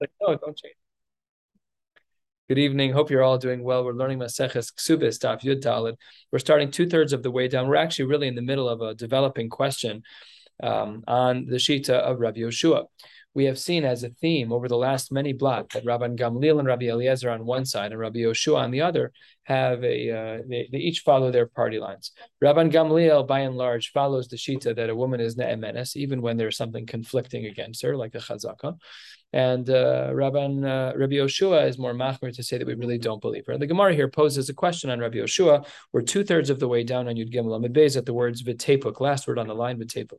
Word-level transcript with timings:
Like, 0.00 0.10
no, 0.20 0.36
don't 0.36 0.56
change. 0.56 0.74
Good 2.48 2.58
evening. 2.58 2.92
Hope 2.92 3.10
you're 3.10 3.24
all 3.24 3.38
doing 3.38 3.64
well. 3.64 3.84
We're 3.84 3.92
learning 3.92 4.20
Maseches 4.20 4.72
Ksubis 4.72 5.18
Daf 5.18 5.42
Yud 5.42 5.60
Dalid. 5.60 5.94
We're 6.30 6.38
starting 6.38 6.70
two 6.70 6.86
thirds 6.86 7.12
of 7.12 7.22
the 7.22 7.30
way 7.30 7.48
down. 7.48 7.66
We're 7.66 7.76
actually 7.76 8.04
really 8.04 8.28
in 8.28 8.36
the 8.36 8.42
middle 8.42 8.68
of 8.68 8.82
a 8.82 8.94
developing 8.94 9.48
question 9.48 10.02
um, 10.62 11.02
on 11.08 11.46
the 11.46 11.56
Shita 11.56 11.90
of 11.90 12.20
Rabbi 12.20 12.40
Yoshua. 12.40 12.84
We 13.34 13.46
have 13.46 13.58
seen 13.58 13.84
as 13.84 14.04
a 14.04 14.10
theme 14.10 14.52
over 14.52 14.68
the 14.68 14.76
last 14.76 15.10
many 15.10 15.32
blocks 15.32 15.74
that 15.74 15.84
Rabban 15.84 16.16
Gamliel 16.16 16.58
and 16.58 16.68
Rabbi 16.68 16.86
Eliezer 16.86 17.30
on 17.30 17.44
one 17.44 17.64
side 17.64 17.90
and 17.90 18.00
Rabbi 18.00 18.20
Yoshua 18.20 18.58
on 18.58 18.70
the 18.70 18.82
other 18.82 19.12
have 19.46 19.84
a 19.84 20.10
uh, 20.10 20.42
they, 20.48 20.68
they, 20.72 20.78
each 20.78 21.00
follow 21.00 21.30
their 21.30 21.46
party 21.46 21.78
lines. 21.78 22.10
Rabban 22.42 22.72
Gamliel, 22.72 23.26
by 23.28 23.40
and 23.40 23.56
large, 23.56 23.92
follows 23.92 24.26
the 24.26 24.36
shita 24.36 24.74
that 24.74 24.90
a 24.90 24.94
woman 24.94 25.20
is 25.20 25.36
ne'emenes 25.36 25.94
even 25.94 26.20
when 26.20 26.36
there's 26.36 26.56
something 26.56 26.84
conflicting 26.84 27.46
against 27.46 27.82
her, 27.82 27.96
like 27.96 28.16
a 28.16 28.18
chazaka. 28.18 28.76
And 29.32 29.70
uh, 29.70 30.10
Rabban 30.12 30.64
uh, 30.64 30.96
Rabbi 30.96 31.14
Yoshua 31.14 31.68
is 31.68 31.78
more 31.78 31.94
machmir 31.94 32.34
to 32.34 32.42
say 32.42 32.58
that 32.58 32.66
we 32.66 32.74
really 32.74 32.98
don't 32.98 33.20
believe 33.20 33.46
her. 33.46 33.56
The 33.56 33.68
Gemara 33.68 33.94
here 33.94 34.08
poses 34.08 34.48
a 34.48 34.54
question 34.54 34.90
on 34.90 34.98
Rabbi 34.98 35.18
Yoshua. 35.18 35.64
We're 35.92 36.02
two 36.02 36.24
thirds 36.24 36.50
of 36.50 36.58
the 36.58 36.66
way 36.66 36.82
down 36.82 37.06
on 37.06 37.14
Yud 37.14 37.32
Gimel 37.32 37.54
Amid 37.54 37.72
Beis 37.72 37.96
at 37.96 38.04
the 38.04 38.14
words 38.14 38.42
v'tepuk. 38.42 39.00
Last 39.00 39.28
word 39.28 39.38
on 39.38 39.46
the 39.46 39.54
line 39.54 39.78
v'tepuk. 39.78 40.18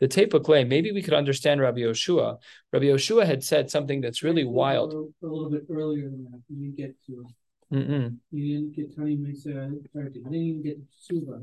The 0.00 0.08
tepuk 0.08 0.48
lay. 0.48 0.64
Maybe 0.64 0.92
we 0.92 1.00
could 1.00 1.14
understand 1.14 1.62
Rabbi 1.62 1.80
Yoshua. 1.80 2.38
Rabbi 2.72 2.86
Yoshua 2.86 3.24
had 3.24 3.42
said 3.42 3.70
something 3.70 4.02
that's 4.02 4.22
really 4.22 4.44
wild. 4.44 4.92
A 4.92 5.26
little, 5.26 5.50
bit 5.50 5.62
earlier 5.70 6.10
than 6.10 6.24
that, 6.24 6.42
you 6.48 6.72
get 6.72 6.94
to. 7.06 7.26
Mm-mm. 7.72 8.18
You 8.30 8.54
didn't 8.54 8.76
get 8.76 8.96
Tani 8.96 9.16
Mesa. 9.16 9.70
You 9.94 10.10
didn't 10.12 10.62
get 10.62 10.78
Suba. 11.00 11.42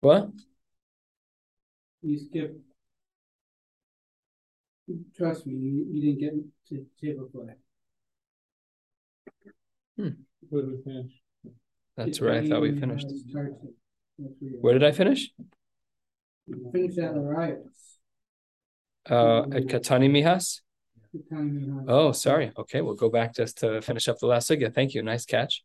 What? 0.00 0.30
You 2.02 2.18
skipped 2.18 2.60
Trust 5.16 5.46
me, 5.46 5.54
you, 5.54 5.86
you 5.90 6.00
didn't 6.00 6.20
get 6.20 6.34
to 6.68 6.86
table 7.00 7.28
flag. 7.32 7.56
Hmm. 9.96 10.22
Where 10.48 10.62
did 10.62 10.70
we 10.70 10.82
finish? 10.82 11.12
That's 11.96 12.20
where 12.20 12.32
I 12.32 12.48
thought 12.48 12.62
we 12.62 12.78
finished. 12.78 13.06
Where 14.60 14.72
did 14.72 14.84
I 14.84 14.92
finish? 14.92 15.30
Finish 16.72 16.98
at 16.98 17.14
Arias. 17.14 17.98
Uh, 19.08 19.42
at 19.42 19.66
Katani 19.66 20.10
Mihas? 20.10 20.60
Oh, 21.88 22.12
sorry. 22.12 22.52
Okay, 22.56 22.80
we'll 22.80 22.94
go 22.94 23.10
back 23.10 23.34
just 23.34 23.58
to 23.58 23.82
finish 23.82 24.08
up 24.08 24.18
the 24.18 24.26
last 24.26 24.48
sugya. 24.48 24.72
Thank 24.72 24.94
you. 24.94 25.02
Nice 25.02 25.24
catch. 25.24 25.64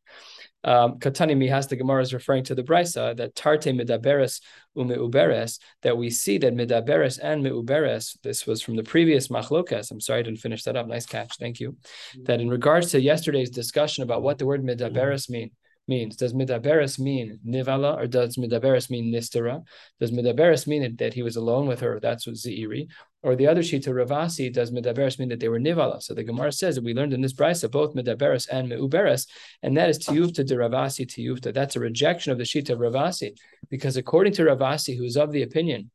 Um, 0.64 0.98
Katani 0.98 1.38
Mihas, 1.38 1.70
the 1.70 1.76
Gemara 1.76 2.02
is 2.02 2.14
referring 2.14 2.44
to 2.46 2.56
the 2.56 2.64
Brisa 2.64 3.16
that 3.18 3.36
Tarte 3.36 3.72
Midaberes 3.72 4.42
Umeuberes, 4.76 5.60
that 5.84 5.98
we 5.98 6.10
see 6.10 6.40
that 6.40 6.56
Midaberes 6.56 7.20
and 7.22 7.44
Meuberes, 7.44 8.18
this 8.24 8.48
was 8.48 8.62
from 8.64 8.76
the 8.76 8.84
previous 8.84 9.28
Machlokas. 9.28 9.92
I'm 9.92 10.02
sorry 10.02 10.22
I 10.22 10.24
didn't 10.24 10.40
finish 10.40 10.64
that 10.64 10.76
up. 10.76 10.88
Nice 10.88 11.06
catch. 11.06 11.38
Thank 11.38 11.60
you. 11.60 11.78
That 12.24 12.42
in 12.42 12.50
regards 12.50 12.92
to 12.92 13.02
yesterday's 13.02 13.52
discussion 13.52 14.04
about 14.04 14.24
what 14.24 14.40
the 14.40 14.48
word 14.48 14.64
Midaberes 14.64 15.30
mean, 15.30 15.52
means. 15.88 16.16
Does 16.16 16.34
midaberes 16.34 17.00
mean 17.00 17.40
nivala 17.48 17.98
or 17.98 18.08
does 18.08 18.38
midaberes 18.38 18.90
mean 18.90 19.14
nistera? 19.14 19.64
Does 20.00 20.12
midaberes 20.12 20.68
mean 20.68 20.96
that 20.98 21.14
he 21.14 21.24
was 21.24 21.36
alone 21.36 21.68
with 21.68 21.80
her? 21.82 22.00
That's 22.00 22.26
what 22.26 22.36
zeiri. 22.36 22.88
Or 23.24 23.36
the 23.36 23.48
other 23.48 23.62
shita 23.62 23.88
Ravasi 23.88 24.54
does 24.54 24.72
midaberes 24.72 25.18
mean 25.18 25.30
that 25.30 25.40
they 25.40 25.50
were 25.50 25.60
nivala? 25.60 26.02
So 26.02 26.14
the 26.14 26.24
Gemara 26.24 26.52
says 26.52 26.76
that 26.76 26.84
we 26.84 26.94
learned 26.94 27.14
in 27.14 27.22
this 27.22 27.34
brisa 27.34 27.70
both 27.72 27.96
midaberes 27.96 28.48
and 28.52 28.72
meuberes, 28.72 29.28
and 29.64 29.76
that 29.78 29.90
is 29.90 30.00
tiyuvta 30.00 30.46
de 30.46 30.56
Ravasi 30.56 31.08
tiyuvta. 31.08 31.54
That's 31.54 31.76
a 31.76 31.80
rejection 31.80 32.32
of 32.32 32.38
the 32.38 32.44
shita 32.44 32.78
Ravasi, 32.78 33.36
because 33.70 33.98
according 33.98 34.34
to 34.34 34.44
Ravasi, 34.44 34.96
who's 34.98 35.18
of 35.18 35.32
the 35.32 35.42
opinion 35.42 35.90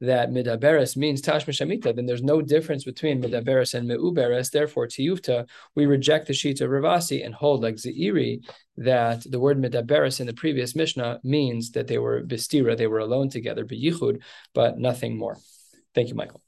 that 0.00 0.30
midaberes 0.30 0.96
means 0.96 1.20
tashma 1.20 1.48
shamita, 1.48 1.94
then 1.94 2.06
there's 2.06 2.22
no 2.22 2.40
difference 2.40 2.84
between 2.84 3.22
midaberes 3.22 3.74
and 3.74 3.88
meuberes. 3.88 4.50
Therefore, 4.50 4.86
tiyufta, 4.86 5.48
we 5.74 5.86
reject 5.86 6.26
the 6.26 6.34
sheet 6.34 6.60
of 6.60 6.70
Ravasi 6.70 7.24
and 7.24 7.34
hold 7.34 7.62
like 7.62 7.76
Zeiri 7.76 8.44
that 8.76 9.22
the 9.30 9.40
word 9.40 9.58
midaberes 9.58 10.20
in 10.20 10.26
the 10.26 10.32
previous 10.32 10.76
Mishnah 10.76 11.20
means 11.24 11.72
that 11.72 11.88
they 11.88 11.98
were 11.98 12.22
bistira, 12.22 12.76
they 12.76 12.86
were 12.86 13.00
alone 13.00 13.28
together, 13.28 13.64
beyichud, 13.64 14.22
but 14.54 14.78
nothing 14.78 15.18
more. 15.18 15.36
Thank 15.94 16.08
you, 16.08 16.14
Michael. 16.14 16.42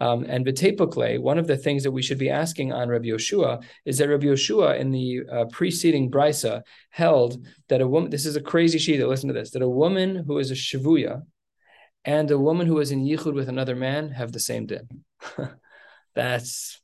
Um, 0.00 0.24
and 0.28 0.44
V'tepukle, 0.44 1.20
one 1.20 1.38
of 1.38 1.46
the 1.46 1.56
things 1.56 1.82
that 1.82 1.90
we 1.90 2.02
should 2.02 2.18
be 2.18 2.28
asking 2.30 2.72
on 2.72 2.88
Rabbi 2.88 3.06
Yoshua 3.06 3.64
is 3.84 3.98
that 3.98 4.08
Rabbi 4.08 4.26
Yoshua 4.26 4.78
in 4.78 4.90
the 4.90 5.22
uh, 5.30 5.44
preceding 5.46 6.10
brisa 6.10 6.62
held 6.90 7.46
that 7.68 7.80
a 7.80 7.88
woman, 7.88 8.10
this 8.10 8.26
is 8.26 8.36
a 8.36 8.42
crazy 8.42 8.78
sheet, 8.78 9.04
listen 9.06 9.28
to 9.28 9.34
this, 9.34 9.50
that 9.52 9.62
a 9.62 9.68
woman 9.68 10.24
who 10.26 10.38
is 10.38 10.50
a 10.50 10.54
shavuya, 10.54 11.22
and 12.08 12.30
a 12.30 12.38
woman 12.38 12.66
who 12.66 12.78
is 12.78 12.90
in 12.90 13.04
yichud 13.04 13.34
with 13.34 13.50
another 13.50 13.76
man 13.76 14.08
have 14.08 14.32
the 14.32 14.40
same 14.40 14.64
din. 14.64 14.88
that's 16.14 16.80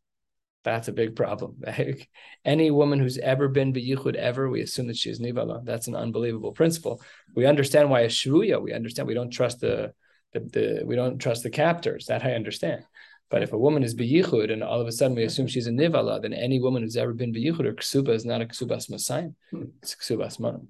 that's 0.65 0.89
a 0.89 0.93
big 0.93 1.17
problem. 1.17 1.62
Any 2.45 2.71
woman 2.71 2.99
who's 2.99 3.17
ever 3.17 3.49
been 3.49 3.73
yichud 3.73 4.17
ever, 4.17 4.51
we 4.51 4.61
assume 4.61 4.89
that 4.89 4.99
she 4.99 5.09
is 5.09 5.21
nivala. 5.21 5.65
That's 5.65 5.89
an 5.89 5.95
unbelievable 5.95 6.53
principle. 6.53 7.01
We 7.34 7.47
understand 7.47 7.89
why 7.89 8.01
a 8.01 8.09
shvuya. 8.09 8.61
We 8.61 8.75
understand 8.75 9.09
we 9.09 9.15
don't 9.15 9.31
trust 9.31 9.61
the, 9.61 9.95
the, 10.34 10.41
the 10.41 10.83
we 10.84 10.95
don't 10.95 11.19
trust 11.19 11.43
the 11.43 11.49
captors. 11.49 12.05
That 12.07 12.23
I 12.23 12.34
understand. 12.34 12.84
But 13.31 13.43
if 13.43 13.55
a 13.55 13.59
woman 13.59 13.83
is 13.83 13.95
beyichud 13.95 14.53
and 14.53 14.63
all 14.63 14.83
of 14.83 14.87
a 14.87 14.93
sudden 14.93 15.17
we 15.17 15.25
assume 15.25 15.47
she's 15.47 15.67
a 15.67 15.71
nivala, 15.71 16.21
then 16.21 16.34
any 16.34 16.61
woman 16.61 16.83
who's 16.83 16.99
ever 16.99 17.15
been 17.15 17.33
beyichud 17.33 17.65
or 17.65 17.73
ksuba 17.73 18.11
is 18.11 18.27
not 18.27 18.43
a 18.43 18.45
ksubas 18.45 18.91
masayim. 18.91 19.34
Hmm. 19.51 19.65
It's 19.81 19.95
a 19.95 19.97
ksubas 19.97 20.39
manam. 20.39 20.67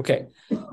Okay, 0.00 0.28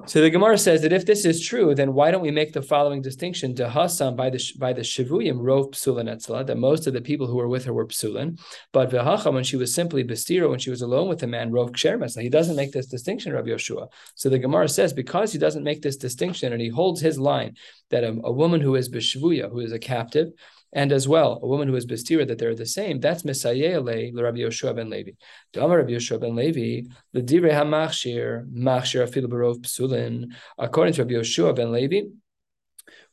so 0.05 0.21
the 0.21 0.29
Gemara 0.29 0.55
says 0.55 0.83
that 0.83 0.93
if 0.93 1.07
this 1.07 1.25
is 1.25 1.43
true, 1.43 1.73
then 1.73 1.93
why 1.93 2.11
don't 2.11 2.21
we 2.21 2.29
make 2.29 2.53
the 2.53 2.61
following 2.61 3.01
distinction 3.01 3.55
to 3.55 3.67
Hassan 3.67 4.15
by 4.15 4.29
the 4.29 4.39
by 4.59 4.71
the 4.71 4.83
Shivuyim 4.83 5.39
rove 5.39 5.71
psulin 5.71 6.07
etzla 6.13 6.45
that 6.45 6.59
most 6.59 6.85
of 6.85 6.93
the 6.93 7.01
people 7.01 7.25
who 7.25 7.37
were 7.37 7.47
with 7.47 7.65
her 7.65 7.73
were 7.73 7.87
psulin, 7.87 8.39
but 8.71 8.91
v'hacha 8.91 9.33
when 9.33 9.43
she 9.43 9.57
was 9.57 9.73
simply 9.73 10.03
bestira 10.03 10.47
when 10.47 10.59
she 10.59 10.69
was 10.69 10.83
alone 10.83 11.09
with 11.09 11.17
the 11.17 11.25
man 11.27 11.51
rove 11.51 11.71
kshermes. 11.71 12.21
He 12.21 12.29
doesn't 12.29 12.55
make 12.55 12.71
this 12.71 12.85
distinction, 12.85 13.33
Rabbi 13.33 13.49
Yoshua. 13.49 13.87
So 14.13 14.29
the 14.29 14.37
Gemara 14.37 14.69
says 14.69 14.93
because 14.93 15.33
he 15.33 15.39
doesn't 15.39 15.63
make 15.63 15.81
this 15.81 15.97
distinction 15.97 16.53
and 16.53 16.61
he 16.61 16.69
holds 16.69 17.01
his 17.01 17.17
line 17.17 17.55
that 17.89 18.03
a, 18.03 18.09
a 18.23 18.31
woman 18.31 18.61
who 18.61 18.75
is 18.75 18.89
beshvuya, 18.89 19.49
who 19.49 19.61
is 19.61 19.71
a 19.71 19.79
captive, 19.79 20.33
and 20.75 20.91
as 20.91 21.07
well, 21.07 21.39
a 21.41 21.47
woman 21.47 21.69
who 21.69 21.75
is 21.77 21.87
bestira 21.87 22.27
that 22.27 22.37
they're 22.37 22.53
the 22.53 22.65
same, 22.65 22.99
that's 22.99 23.23
Misayele, 23.23 24.11
Rabbi 24.13 24.39
Yoshua 24.39 24.75
ben 24.75 24.89
Levi. 24.89 25.11
Damar 25.53 25.77
Rabbi 25.77 25.93
Yoshua 25.93 26.19
ben 26.19 26.35
Levi, 26.35 26.87
the 27.13 27.21
Dire 27.21 27.49
HaMachshir, 27.49 28.45
Machshir 28.51 29.07
Afilu 29.07 29.27
Barov 29.27 29.61
Psulin. 29.61 30.33
According 30.57 30.93
to 30.95 31.03
Rabbi 31.03 31.13
Yoshua 31.13 31.55
ben 31.55 31.71
Levi, 31.71 32.01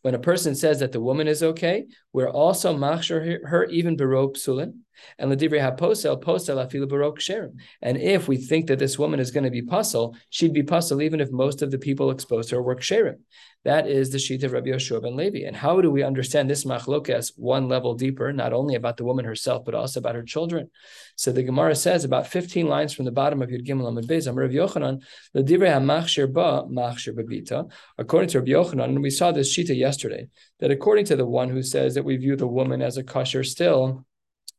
when 0.03 0.17
a 0.17 0.19
person 0.19 0.57
says 0.57 0.81
that 0.81 0.91
the 0.91 1.01
woman 1.01 1.29
is 1.29 1.45
okay, 1.45 1.87
we're 2.13 2.29
also 2.29 2.77
machshir 2.77 3.39
her 3.47 3.65
even 3.67 3.97
barok 3.97 4.35
psulin. 4.35 4.81
And 5.19 5.31
ladivri 5.31 5.59
haposel 5.61 6.23
posel 6.23 6.65
afilu 6.65 6.91
barok 6.91 7.19
sherim. 7.19 7.55
And 7.81 7.97
if 7.97 8.29
we 8.29 8.37
think 8.37 8.67
that 8.67 8.79
this 8.79 8.99
woman 8.99 9.21
is 9.21 9.31
going 9.31 9.45
to 9.45 9.51
be 9.51 9.63
puzzle, 9.63 10.17
she'd 10.31 10.53
be 10.53 10.63
puzzle 10.63 11.03
even 11.03 11.21
if 11.21 11.31
most 11.31 11.63
of 11.63 11.71
the 11.71 11.79
people 11.79 12.11
exposed 12.11 12.51
to 12.51 12.57
her 12.57 12.63
were 12.63 12.77
sherim. 12.77 13.19
That 13.65 13.87
is 13.87 14.11
the 14.11 14.19
sheet 14.19 14.43
of 14.43 14.53
Rabbi 14.53 14.71
Yoshua 14.71 15.03
ben 15.03 15.15
Levi. 15.15 15.47
And 15.47 15.55
how 15.55 15.81
do 15.81 15.91
we 15.91 16.03
understand 16.03 16.51
this 16.51 16.65
machlokas 16.65 17.33
one 17.37 17.69
level 17.69 17.95
deeper, 17.95 18.33
not 18.33 18.53
only 18.53 18.75
about 18.75 18.97
the 18.97 19.05
woman 19.05 19.25
herself, 19.25 19.65
but 19.65 19.75
also 19.75 20.01
about 20.01 20.17
her 20.17 20.25
children? 20.25 20.69
So 21.15 21.31
the 21.31 21.45
Gemara 21.45 21.77
says 21.77 22.05
about 22.05 22.27
15 22.27 22.67
lines 22.67 22.93
from 22.93 23.05
the 23.05 23.13
bottom 23.13 23.41
of 23.41 23.51
Yud 23.51 23.65
Gimel 23.65 23.93
Amud 23.93 24.07
Beis, 24.07 24.27
Amar 24.27 24.45
Rav 24.45 24.51
Yochanan, 24.51 25.01
L'divrei 25.35 25.71
HaMachshir 25.71 26.33
Ba, 26.33 26.65
Machshir 26.69 27.15
Babita. 27.15 27.71
According 27.99 28.31
to 28.31 28.41
Rabbi 28.41 28.51
Yochanan, 28.51 28.85
and 28.85 29.03
we 29.03 29.11
saw 29.11 29.31
this 29.31 29.57
shita 29.57 29.77
yesterday, 29.77 30.29
that 30.59 30.73
according 30.73 31.05
to 31.07 31.17
the 31.17 31.27
one 31.27 31.49
who 31.49 31.63
says 31.63 31.95
that 31.95 32.05
we 32.05 32.17
view 32.17 32.35
the 32.35 32.49
woman 32.49 32.83
as 32.83 32.97
a 32.97 33.05
kosher 33.05 33.45
still, 33.45 34.05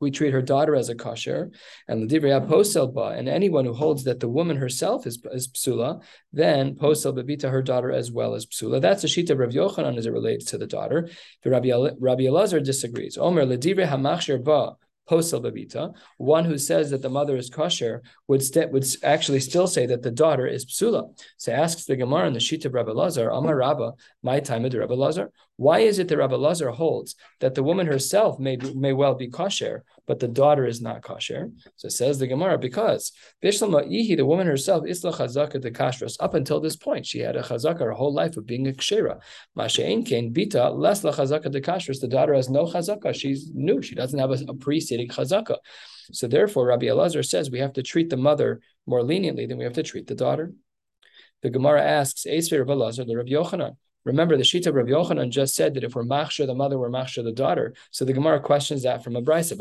we 0.03 0.12
treat 0.12 0.34
her 0.34 0.41
daughter 0.41 0.75
as 0.75 0.90
a 0.90 0.96
kosher, 0.96 1.52
and 1.88 2.03
l'divrei 2.03 2.47
posel 2.47 2.94
ba, 2.94 3.16
and 3.18 3.28
anyone 3.28 3.66
who 3.66 3.74
holds 3.74 4.03
that 4.03 4.19
the 4.19 4.30
woman 4.30 4.58
herself 4.58 5.08
is, 5.08 5.18
is 5.31 5.47
psula, 5.47 6.03
then 6.31 6.75
posel 6.75 7.14
bebita 7.18 7.50
her 7.50 7.62
daughter 7.62 7.91
as 7.91 8.12
well 8.12 8.36
as 8.36 8.46
psula. 8.46 8.80
That's 8.80 9.03
a 9.03 9.08
sheet 9.08 9.30
of 9.30 9.40
Rav 9.40 9.50
Yochanan 9.50 9.97
as 9.97 10.06
it 10.06 10.12
relates 10.14 10.46
to 10.52 10.58
the 10.58 10.68
daughter. 10.68 11.09
The 11.41 11.50
Rabbi, 11.50 11.72
Rabbi 12.00 12.24
Elazar 12.24 12.64
disagrees. 12.64 13.18
Omer 13.18 13.46
l'divrei 13.46 13.88
hamachshir 13.88 14.44
ba 14.44 14.75
posel 15.09 15.41
babita, 15.41 15.94
one 16.17 16.46
who 16.46 16.58
says 16.58 16.90
that 16.91 17.02
the 17.02 17.09
mother 17.09 17.35
is 17.35 17.49
kosher 17.49 18.02
would 18.28 18.41
st- 18.41 18.72
would 18.72 18.85
actually 19.03 19.40
still 19.40 19.67
say 19.67 19.85
that 19.85 20.02
the 20.02 20.11
daughter 20.11 20.47
is 20.47 20.66
psula. 20.66 21.17
So 21.38 21.52
asks 21.52 21.85
the 21.85 21.96
Gemara 21.96 22.28
in 22.28 22.34
the 22.34 22.40
sheet 22.40 22.66
of 22.66 22.73
Rabbi 22.73 22.91
Lazar, 22.91 23.29
Amar 23.29 23.56
Rabba, 23.56 23.94
my 24.22 24.40
time 24.40 24.66
of 24.66 24.72
the 24.72 24.79
Rabbi 24.79 24.94
Lazar. 24.94 25.32
Why 25.58 25.79
is 25.79 26.00
it 26.00 26.08
that 26.08 26.17
Rabbi 26.17 26.35
Lazar 26.35 26.72
holds 26.72 27.16
that 27.40 27.53
the 27.53 27.61
woman 27.61 27.85
herself 27.85 28.40
may 28.40 28.58
may 28.76 28.91
well 28.91 29.14
be 29.14 29.29
kosher, 29.29 29.84
but 30.08 30.20
the 30.20 30.28
daughter 30.28 30.66
is 30.66 30.82
not 30.82 31.03
kosher? 31.03 31.52
So 31.76 31.90
says 31.90 32.17
the 32.17 32.26
Gemara 32.26 32.58
because 32.58 33.11
Bishlama 33.44 33.88
Ihi, 33.88 34.17
the 34.17 34.26
woman 34.26 34.47
herself, 34.47 34.85
Isla 34.88 35.14
Chazaka 35.14 35.61
de. 35.61 36.23
Up 36.23 36.34
until 36.34 36.59
this 36.59 36.76
point, 36.76 37.05
she 37.05 37.20
had 37.20 37.35
a 37.35 37.44
chazaka 37.44 37.82
her 37.82 37.91
whole 37.91 38.14
life 38.14 38.35
of 38.35 38.47
being 38.47 38.67
a 38.67 38.72
kshera. 38.72 39.20
Mashein 39.55 40.03
Kain 40.03 40.34
Bita 40.34 40.76
less 40.76 41.03
La 41.03 41.11
Chazaka 41.11 41.52
de. 41.52 41.61
The 41.61 42.08
daughter 42.08 42.34
has 42.34 42.49
no 42.49 42.66
chazaka. 42.66 43.14
She's 43.14 43.52
new. 43.53 43.82
She 43.82 43.94
doesn't 43.94 44.20
have 44.20 44.32
a, 44.32 44.40
a 44.47 44.56
preceding 44.56 45.09
chazaka. 45.09 45.58
So 46.11 46.28
therefore, 46.28 46.67
Rabbi 46.67 46.88
Elazar 46.88 47.23
says 47.23 47.52
we 47.52 47.59
have 47.59 47.73
to 47.73 47.84
treat 47.84 48.09
the 48.09 48.17
mother 48.17 48.61
more 48.88 49.03
leniently 49.03 49.46
than 49.46 49.58
we 49.59 49.64
have 49.66 49.73
to 49.73 49.84
treat 49.84 50.08
the 50.08 50.16
daughter. 50.16 50.52
The 51.44 51.49
Gemara 51.49 51.84
asks, 51.84 52.26
Esver 52.26 52.59
Rabbi 52.59 52.73
Elazar, 52.73 53.06
the 53.06 53.16
Rabbi 53.16 53.32
Yochanan. 53.32 53.78
Remember, 54.05 54.35
the 54.35 54.44
Shita 54.44 54.67
of 54.67 54.76
Rav 54.76 54.88
Yochanan 54.88 55.29
just 55.29 55.55
said 55.55 55.73
that 55.73 55.84
if 55.84 55.96
we're 55.96 56.03
machshir 56.03 56.46
the 56.46 56.53
mother, 56.53 56.78
we're 56.78 56.90
machshir 56.90 57.23
the 57.23 57.32
daughter. 57.32 57.73
So 57.91 58.03
the 58.03 58.14
Gemara 58.14 58.41
questions 58.41 58.84
that 58.84 59.03
from 59.03 59.16
a 59.16 59.22
brisa. 59.22 59.53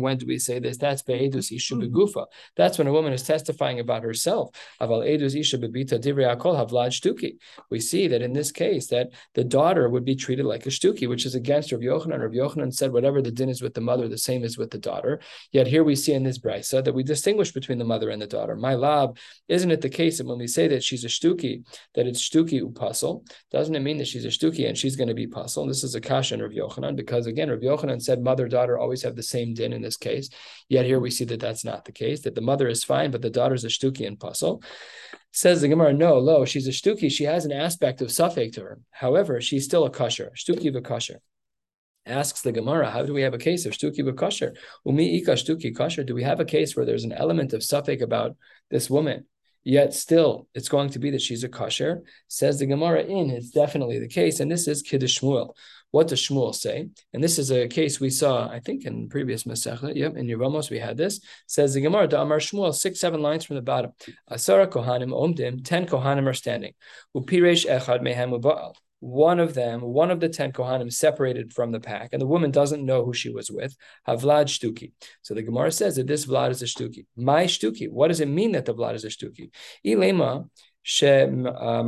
When 0.00 0.16
do 0.16 0.26
we 0.26 0.38
say 0.38 0.58
this? 0.58 0.76
That's 0.76 1.02
be'edus 1.02 1.50
isha 1.50 1.74
hmm. 1.74 1.82
begufa. 1.82 2.26
That's 2.56 2.78
when 2.78 2.86
a 2.86 2.92
woman 2.92 3.12
is 3.12 3.22
testifying 3.22 3.80
about 3.80 4.02
herself. 4.02 4.50
Aval 4.80 5.04
edus 5.04 5.34
isha 5.34 5.58
bebita 5.58 6.00
divrei 6.00 6.34
akol 6.36 6.56
havlad 6.56 6.90
shtuki. 6.90 7.36
We 7.70 7.80
see 7.80 8.06
that 8.08 8.22
in 8.22 8.32
this 8.32 8.52
case 8.52 8.86
that 8.88 9.08
the 9.34 9.44
daughter 9.44 9.88
would 9.88 10.04
be 10.04 10.14
treated 10.14 10.46
like 10.46 10.66
a 10.66 10.70
shtuki, 10.70 11.08
which 11.08 11.26
is 11.26 11.34
against 11.34 11.72
Rav 11.72 11.80
Yochanan. 11.80 12.20
Rav 12.20 12.32
Yochanan 12.32 12.72
said 12.72 12.92
whatever 12.92 13.20
the 13.20 13.32
din 13.32 13.48
is 13.48 13.62
with 13.62 13.74
the 13.74 13.80
mother, 13.80 14.08
the 14.08 14.18
same 14.18 14.44
is 14.44 14.56
with 14.56 14.70
the 14.70 14.78
daughter. 14.78 15.20
Yet 15.52 15.66
here 15.66 15.82
we 15.82 15.96
see 15.96 16.12
in 16.12 16.22
this 16.22 16.38
brisa 16.38 16.84
that 16.84 16.94
we 16.94 17.02
distinguish 17.02 17.52
between 17.52 17.78
the 17.78 17.84
mother 17.84 18.10
and 18.10 18.22
the 18.22 18.26
daughter. 18.26 18.54
My 18.54 18.74
lab, 18.74 19.18
isn't 19.48 19.70
it 19.70 19.80
the 19.80 19.88
case 19.88 20.18
that 20.18 20.26
when 20.26 20.38
we 20.38 20.46
say 20.46 20.68
that 20.68 20.84
she's 20.84 21.04
a 21.04 21.08
shtuki, 21.08 21.64
that 21.94 22.06
it's 22.06 22.22
shtuki 22.22 22.62
upasel? 22.62 23.24
Doesn't 23.50 23.74
it 23.74 23.80
mean 23.80 23.96
that 23.96 24.06
she's 24.06 24.26
a 24.26 24.28
shtuki 24.28 24.68
and 24.68 24.76
she's 24.76 24.96
going 24.96 25.08
to 25.08 25.14
be 25.14 25.26
pasel? 25.26 25.66
This 25.66 25.82
is 25.82 25.94
a 25.94 26.00
kasha 26.02 26.34
in 26.34 26.42
Rav 26.42 26.50
Yochanan 26.50 26.96
because 26.96 27.26
again, 27.26 27.48
Rav 27.48 27.60
Yochanan 27.60 28.02
said 28.02 28.22
mother 28.22 28.46
daughter 28.46 28.78
always 28.78 29.02
have 29.02 29.16
the 29.16 29.22
same 29.22 29.54
din 29.54 29.72
in 29.72 29.80
this 29.80 29.96
case. 29.96 30.28
Yet 30.68 30.84
here 30.84 31.00
we 31.00 31.10
see 31.10 31.24
that 31.24 31.40
that's 31.40 31.64
not 31.64 31.86
the 31.86 31.92
case. 31.92 32.20
That 32.22 32.34
the 32.34 32.42
mother 32.42 32.68
is 32.68 32.84
fine, 32.84 33.10
but 33.10 33.22
the 33.22 33.30
daughter 33.30 33.54
is 33.54 33.64
a 33.64 33.68
shtuki 33.68 34.06
and 34.06 34.18
pasel. 34.18 34.62
Says 35.32 35.62
the 35.62 35.68
Gemara, 35.68 35.94
no, 35.94 36.18
lo, 36.18 36.44
she's 36.44 36.68
a 36.68 36.72
shtuki. 36.72 37.10
She 37.10 37.24
has 37.24 37.46
an 37.46 37.52
aspect 37.52 38.02
of 38.02 38.12
suffix 38.12 38.56
to 38.56 38.62
her. 38.62 38.80
However, 38.90 39.40
she's 39.40 39.64
still 39.64 39.86
a 39.86 39.90
kosher, 39.90 40.30
shtuki 40.36 40.74
v'kosher. 40.74 41.16
Asks 42.04 42.42
the 42.42 42.52
Gemara, 42.52 42.90
how 42.90 43.02
do 43.02 43.14
we 43.14 43.22
have 43.22 43.34
a 43.34 43.38
case 43.38 43.64
of 43.64 43.72
shtuki 43.72 44.00
v'kosher? 44.00 44.56
Umi 44.84 45.16
ika 45.16 45.32
shtuki. 45.32 46.06
Do 46.06 46.14
we 46.14 46.22
have 46.22 46.40
a 46.40 46.44
case 46.44 46.76
where 46.76 46.84
there's 46.84 47.04
an 47.04 47.12
element 47.12 47.54
of 47.54 47.64
suffix 47.64 48.02
about 48.02 48.36
this 48.70 48.90
woman? 48.90 49.26
Yet 49.68 49.92
still, 49.92 50.48
it's 50.54 50.70
going 50.70 50.88
to 50.88 50.98
be 50.98 51.10
that 51.10 51.20
she's 51.20 51.44
a 51.44 51.48
kosher. 51.50 52.02
Says 52.26 52.58
the 52.58 52.64
Gemara 52.64 53.02
in, 53.02 53.28
it's 53.28 53.50
definitely 53.50 53.98
the 53.98 54.08
case. 54.08 54.40
And 54.40 54.50
this 54.50 54.66
is 54.66 54.80
Kiddush 54.80 55.20
Shmuel. 55.20 55.54
What 55.90 56.08
does 56.08 56.22
Shmuel 56.22 56.54
say? 56.54 56.88
And 57.12 57.22
this 57.22 57.38
is 57.38 57.50
a 57.50 57.68
case 57.68 58.00
we 58.00 58.08
saw, 58.08 58.48
I 58.48 58.60
think, 58.60 58.86
in 58.86 59.10
previous 59.10 59.44
Masechta. 59.44 59.94
Yep, 59.94 60.16
in 60.16 60.26
Yevamos 60.26 60.70
we 60.70 60.78
had 60.78 60.96
this. 60.96 61.20
Says 61.46 61.74
the 61.74 61.82
Gemara, 61.82 62.08
Amar 62.18 62.38
Shmuel, 62.38 62.74
six, 62.74 62.98
seven 62.98 63.20
lines 63.20 63.44
from 63.44 63.56
the 63.56 63.62
bottom. 63.62 63.92
Asara 64.30 64.66
Kohanim 64.66 65.10
Omdim, 65.10 65.62
ten 65.62 65.84
Kohanim 65.84 66.26
are 66.26 66.32
standing. 66.32 66.72
Upiresh 67.14 67.66
Echad 67.66 68.00
Mehem 68.00 68.40
Uba'al 68.40 68.74
one 69.00 69.38
of 69.38 69.54
them, 69.54 69.80
one 69.80 70.10
of 70.10 70.20
the 70.20 70.28
ten 70.28 70.52
Kohanim 70.52 70.92
separated 70.92 71.52
from 71.52 71.72
the 71.72 71.80
pack, 71.80 72.10
and 72.12 72.20
the 72.20 72.26
woman 72.26 72.50
doesn't 72.50 72.84
know 72.84 73.04
who 73.04 73.12
she 73.12 73.30
was 73.30 73.50
with, 73.50 73.76
Havlad 74.06 74.46
Shtuki. 74.46 74.92
So 75.22 75.34
the 75.34 75.42
Gemara 75.42 75.70
says 75.70 75.96
that 75.96 76.06
this 76.06 76.26
Vlad 76.26 76.50
is 76.50 76.62
a 76.62 76.66
Shtuki. 76.66 77.06
My 77.16 77.44
Shtuki. 77.44 77.90
What 77.90 78.08
does 78.08 78.20
it 78.20 78.28
mean 78.28 78.52
that 78.52 78.64
the 78.64 78.74
Vlad 78.74 78.94
is 78.94 79.04
a 79.04 79.08
Shtuki? 79.08 79.50
Ilema 79.86 80.48
Uh, 80.88 81.82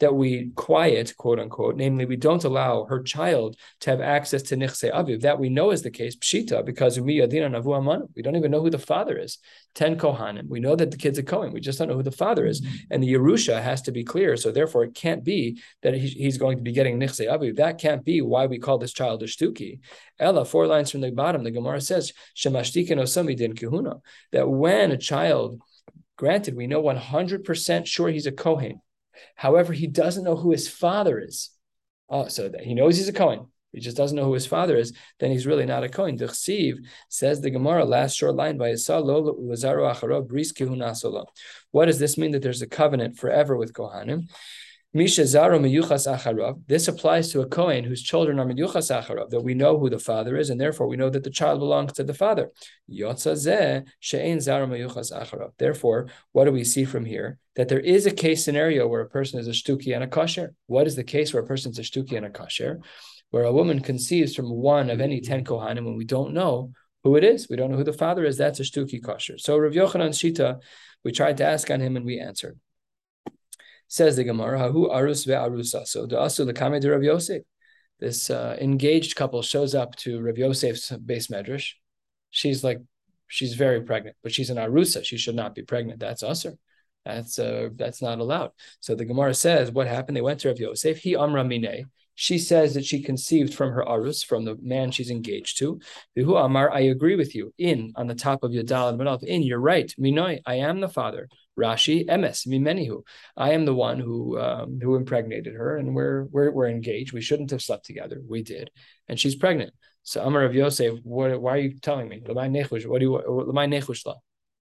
that 0.00 0.14
we 0.14 0.50
quiet, 0.54 1.14
quote 1.18 1.38
unquote, 1.38 1.76
namely, 1.76 2.06
we 2.06 2.16
don't 2.16 2.44
allow 2.44 2.84
her 2.86 3.02
child 3.02 3.56
to 3.80 3.90
have 3.90 4.00
access 4.00 4.42
to 4.42 4.56
nichse 4.56 4.90
aviv. 4.90 5.20
That 5.20 5.38
we 5.38 5.50
know 5.50 5.72
is 5.72 5.82
the 5.82 5.90
case, 5.90 6.16
pshita, 6.16 6.64
because 6.64 6.98
we 6.98 7.18
don't 7.18 7.34
even 7.34 8.50
know 8.50 8.62
who 8.62 8.70
the 8.70 8.78
father 8.78 9.18
is. 9.18 9.38
Ten 9.74 9.98
kohanim. 9.98 10.48
We 10.48 10.60
know 10.60 10.74
that 10.74 10.90
the 10.90 10.96
kid's 10.96 11.18
a 11.18 11.22
kohen. 11.22 11.52
We 11.52 11.60
just 11.60 11.78
don't 11.78 11.88
know 11.88 11.96
who 11.96 12.02
the 12.02 12.10
father 12.10 12.46
is. 12.46 12.62
Mm-hmm. 12.62 12.76
And 12.90 13.02
the 13.02 13.12
Yerusha 13.12 13.62
has 13.62 13.82
to 13.82 13.92
be 13.92 14.02
clear. 14.02 14.38
So 14.38 14.50
therefore, 14.50 14.84
it 14.84 14.94
can't 14.94 15.22
be 15.22 15.60
that 15.82 15.92
he's 15.94 16.38
going 16.38 16.56
to 16.56 16.62
be 16.62 16.72
getting 16.72 16.98
nichse 16.98 17.28
aviv. 17.28 17.56
That 17.56 17.76
can't 17.78 18.02
be 18.04 18.22
why 18.22 18.46
we 18.46 18.58
call 18.58 18.78
this 18.78 18.94
child 18.94 19.22
a 19.22 19.26
shtuki. 19.26 19.80
Ella, 20.18 20.46
four 20.46 20.66
lines 20.66 20.90
from 20.90 21.02
the 21.02 21.10
bottom, 21.10 21.44
the 21.44 21.50
Gemara 21.50 21.82
says, 21.82 22.14
shemashtikin 22.34 22.96
osami 22.96 23.36
din 23.36 23.54
kahuna, 23.54 24.00
that 24.32 24.48
when 24.48 24.92
a 24.92 24.96
child 24.96 25.60
Granted, 26.16 26.56
we 26.56 26.66
know 26.66 26.82
100% 26.82 27.86
sure 27.86 28.08
he's 28.08 28.26
a 28.26 28.32
Kohen. 28.32 28.80
However, 29.34 29.72
he 29.72 29.86
doesn't 29.86 30.24
know 30.24 30.36
who 30.36 30.52
his 30.52 30.68
father 30.68 31.20
is. 31.20 31.50
Oh, 32.08 32.28
so 32.28 32.48
that 32.48 32.62
he 32.62 32.74
knows 32.74 32.96
he's 32.96 33.08
a 33.08 33.12
Kohen. 33.12 33.46
He 33.72 33.80
just 33.80 33.96
doesn't 33.96 34.16
know 34.16 34.24
who 34.24 34.32
his 34.32 34.46
father 34.46 34.76
is, 34.76 34.94
then 35.18 35.30
he's 35.30 35.46
really 35.46 35.66
not 35.66 35.84
a 35.84 35.88
Kohen. 35.90 36.16
Dechsiv 36.16 36.78
says 37.10 37.40
the 37.40 37.50
Gemara, 37.50 37.84
last 37.84 38.16
short 38.16 38.34
line 38.34 38.56
by 38.56 38.70
What 41.70 41.84
does 41.84 41.98
this 41.98 42.16
mean 42.16 42.30
that 42.30 42.42
there's 42.42 42.62
a 42.62 42.66
covenant 42.66 43.18
forever 43.18 43.56
with 43.56 43.74
Kohanim? 43.74 44.30
Misha 44.96 45.24
Zaro 45.24 45.60
Meyuchas 45.60 46.10
Acharav. 46.10 46.62
This 46.68 46.88
applies 46.88 47.30
to 47.30 47.42
a 47.42 47.46
Kohen 47.46 47.84
whose 47.84 48.02
children 48.02 48.38
are 48.40 48.46
Meyuchas 48.46 48.90
Acharav, 48.90 49.28
that 49.28 49.42
we 49.42 49.52
know 49.52 49.78
who 49.78 49.90
the 49.90 49.98
father 49.98 50.38
is, 50.38 50.48
and 50.48 50.58
therefore 50.58 50.86
we 50.86 50.96
know 50.96 51.10
that 51.10 51.22
the 51.22 51.28
child 51.28 51.58
belongs 51.58 51.92
to 51.92 52.02
the 52.02 52.14
father. 52.14 52.50
Therefore, 55.58 56.06
what 56.32 56.44
do 56.46 56.52
we 56.52 56.64
see 56.64 56.86
from 56.86 57.04
here? 57.04 57.38
That 57.56 57.68
there 57.68 57.80
is 57.80 58.06
a 58.06 58.10
case 58.10 58.42
scenario 58.42 58.88
where 58.88 59.02
a 59.02 59.08
person 59.10 59.38
is 59.38 59.48
a 59.48 59.50
shtuki 59.50 59.94
and 59.94 60.02
a 60.02 60.06
kosher. 60.06 60.54
What 60.66 60.86
is 60.86 60.96
the 60.96 61.04
case 61.04 61.34
where 61.34 61.42
a 61.42 61.46
person 61.46 61.72
is 61.72 61.78
a 61.78 61.82
shtuki 61.82 62.16
and 62.16 62.24
a 62.24 62.30
kosher? 62.30 62.80
Where 63.32 63.44
a 63.44 63.52
woman 63.52 63.80
conceives 63.80 64.34
from 64.34 64.50
one 64.50 64.88
of 64.88 65.02
any 65.02 65.20
ten 65.20 65.44
Kohanim 65.44 65.84
when 65.84 65.98
we 65.98 66.06
don't 66.06 66.32
know 66.32 66.72
who 67.04 67.16
it 67.16 67.24
is. 67.24 67.48
We 67.50 67.56
don't 67.56 67.70
know 67.70 67.76
who 67.76 67.84
the 67.84 67.92
father 67.92 68.24
is. 68.24 68.38
That's 68.38 68.60
a 68.60 68.62
shtuki 68.62 69.04
kosher. 69.04 69.36
So 69.36 69.58
Rav 69.58 69.72
Yochanan 69.72 70.14
Shita, 70.14 70.62
we 71.04 71.12
tried 71.12 71.36
to 71.36 71.44
ask 71.44 71.70
on 71.70 71.80
him 71.80 71.96
and 71.96 72.06
we 72.06 72.18
answered. 72.18 72.58
Says 73.88 74.16
the 74.16 74.24
Gemara, 74.24 74.58
Hahu 74.58 74.90
Arus 74.90 75.26
ve'arusa. 75.26 75.86
So 75.86 76.06
the 76.06 76.16
Asu 76.16 76.50
Lakame 76.50 76.80
de 76.80 76.90
Rav 76.90 77.02
Yosef. 77.02 77.42
This 77.98 78.30
uh, 78.30 78.56
engaged 78.60 79.16
couple 79.16 79.40
shows 79.42 79.74
up 79.74 79.96
to 79.96 80.20
Rav 80.20 80.36
Yosef's 80.36 80.90
base 80.90 81.28
medrash. 81.28 81.72
She's 82.30 82.62
like, 82.62 82.80
she's 83.28 83.54
very 83.54 83.80
pregnant, 83.82 84.16
but 84.22 84.32
she's 84.32 84.50
an 84.50 84.58
Arusa. 84.58 85.04
She 85.04 85.16
should 85.16 85.36
not 85.36 85.54
be 85.54 85.62
pregnant. 85.62 86.00
That's 86.00 86.22
Usr. 86.22 86.56
That's 87.04 87.38
uh, 87.38 87.68
that's 87.76 88.02
not 88.02 88.18
allowed. 88.18 88.50
So 88.80 88.94
the 88.94 89.04
Gemara 89.04 89.32
says, 89.32 89.70
what 89.70 89.86
happened? 89.86 90.16
They 90.16 90.22
went 90.22 90.40
to 90.40 90.48
Rav 90.48 90.58
Yosef. 90.58 90.98
He 90.98 91.14
Amra 91.16 91.44
Mine. 91.44 91.86
She 92.16 92.38
says 92.38 92.74
that 92.74 92.84
she 92.84 93.02
conceived 93.02 93.54
from 93.54 93.72
her 93.72 93.84
arus, 93.84 94.24
from 94.24 94.44
the 94.44 94.56
man 94.60 94.90
she's 94.90 95.10
engaged 95.10 95.58
to. 95.58 95.78
Vihu 96.16 96.42
Amar, 96.42 96.72
I 96.72 96.80
agree 96.80 97.14
with 97.14 97.34
you. 97.34 97.52
In 97.58 97.92
on 97.94 98.06
the 98.06 98.14
top 98.14 98.42
of 98.42 98.52
your 98.52 98.64
Yadal 98.64 98.98
and 98.98 99.28
In, 99.28 99.42
you're 99.42 99.60
right. 99.60 99.94
Minoi, 100.00 100.40
I 100.46 100.56
am 100.56 100.80
the 100.80 100.88
father. 100.88 101.28
Rashi, 101.58 102.06
emes, 102.06 102.46
mimenihu. 102.46 103.02
I 103.36 103.52
am 103.52 103.64
the 103.64 103.74
one 103.74 103.98
who 103.98 104.38
um, 104.38 104.78
who 104.82 104.96
impregnated 104.96 105.54
her, 105.54 105.76
and 105.76 105.94
we're, 105.94 106.24
we're 106.24 106.50
we're 106.50 106.68
engaged. 106.68 107.12
We 107.12 107.20
shouldn't 107.22 107.50
have 107.50 107.62
slept 107.62 107.86
together. 107.86 108.20
We 108.28 108.42
did, 108.42 108.70
and 109.08 109.18
she's 109.18 109.36
pregnant. 109.36 109.72
So 110.02 110.22
Amar 110.22 110.44
of 110.44 110.54
Yosef, 110.54 110.98
what? 111.02 111.40
Why 111.40 111.54
are 111.54 111.58
you 111.58 111.78
telling 111.78 112.08
me? 112.08 112.22
What 112.24 113.00
do 113.00 113.04
you? 113.04 113.12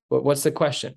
What, 0.07 0.23
what's 0.23 0.43
the 0.43 0.51
question? 0.51 0.95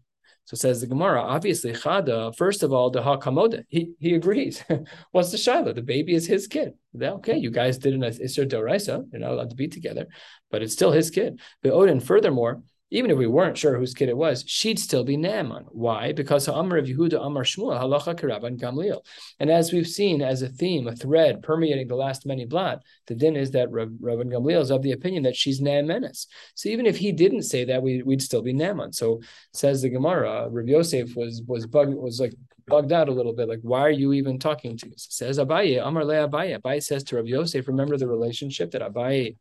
So 0.49 0.57
says 0.57 0.81
the 0.81 0.87
Gemara, 0.87 1.21
obviously 1.21 1.73
Chada, 1.73 2.35
first 2.35 2.63
of 2.63 2.73
all, 2.73 2.89
the 2.89 3.03
Hakamoda, 3.03 3.65
he 3.69 3.93
he 3.99 4.15
agrees. 4.15 4.65
What's 5.13 5.31
the 5.31 5.37
Shiloh? 5.37 5.75
The 5.75 5.83
baby 5.83 6.15
is 6.15 6.27
his 6.27 6.47
kid. 6.47 6.73
Okay, 6.99 7.37
you 7.37 7.51
guys 7.51 7.77
did 7.77 7.93
an 7.93 8.01
Isser 8.01 8.49
Doraisa, 8.49 9.05
you're 9.13 9.21
not 9.21 9.33
allowed 9.33 9.51
to 9.51 9.57
be 9.57 9.69
together, 9.69 10.07
but 10.51 10.63
it's 10.63 10.73
still 10.73 10.91
his 10.91 11.11
kid. 11.11 11.39
But 11.63 11.73
Odin, 11.73 12.01
furthermore, 12.01 12.63
even 12.91 13.11
if 13.11 13.19
we 13.19 13.27
weren't 13.27 13.59
sure 13.59 13.77
whose 13.77 13.93
kid 13.93 14.09
it 14.09 14.17
was, 14.17 14.45
she'd 14.47 14.79
still 14.79 15.05
be 15.05 15.17
Naaman. 15.17 15.67
Why? 15.69 16.13
Because 16.13 16.49
Amar 16.49 16.79
of 16.79 16.87
Yehuda, 16.87 17.25
Amar 17.25 17.45
Shmuel, 17.45 17.79
Halacha 17.79 18.19
Karaban 18.19 18.59
Gamliel. 18.59 19.05
And 19.39 19.51
as 19.51 19.73
we've 19.73 19.87
seen 19.87 20.23
as 20.23 20.43
a 20.43 20.49
theme, 20.49 20.89
a 20.89 20.97
thread 20.97 21.43
permeating 21.43 21.89
the 21.89 21.97
last 21.97 22.25
many 22.25 22.47
blot, 22.47 22.83
the 23.07 23.15
din 23.15 23.37
is 23.37 23.51
that 23.51 23.71
Rabban 23.71 24.33
Gamliel 24.33 24.61
is 24.61 24.71
of 24.71 24.83
the 24.83 24.93
opinion 24.93 25.23
that 25.25 25.37
she's 25.37 25.61
Naamanis. 25.61 26.27
So 26.55 26.71
even 26.71 26.87
if 26.87 26.97
he 26.97 27.13
didn't 27.13 27.43
say 27.43 27.65
that, 27.65 27.83
we, 27.83 28.03
would 28.03 28.23
still 28.23 28.43
be 28.43 28.55
Naaman. 28.55 28.93
So 28.93 29.21
says 29.53 29.83
the 29.83 29.91
Gemara, 29.91 30.49
Rav 30.49 30.67
Yosef 30.67 31.15
was 31.15 31.43
was 31.47 31.67
bug 31.67 31.95
was 31.95 32.21
like 32.21 32.33
bugged 32.67 32.93
out 32.93 33.09
a 33.09 33.13
little 33.13 33.35
bit. 33.35 33.49
Like, 33.49 33.61
why 33.63 33.81
are 33.81 33.91
you 33.91 34.13
even 34.15 34.39
talking 34.39 34.77
to 34.79 34.87
us? 34.93 35.07
Says 35.11 35.39
Abaye, 35.39 35.85
Amar 35.85 36.05
Le 36.05 36.29
Abaye. 36.29 36.59
Abaye 36.59 36.83
says 36.83 37.03
to 37.05 37.17
Rav 37.17 37.27
Yosef, 37.27 37.67
remember 37.67 37.97
the 37.97 38.09
relationship 38.09 38.71
that 38.71 38.83
Abaye 38.83 39.37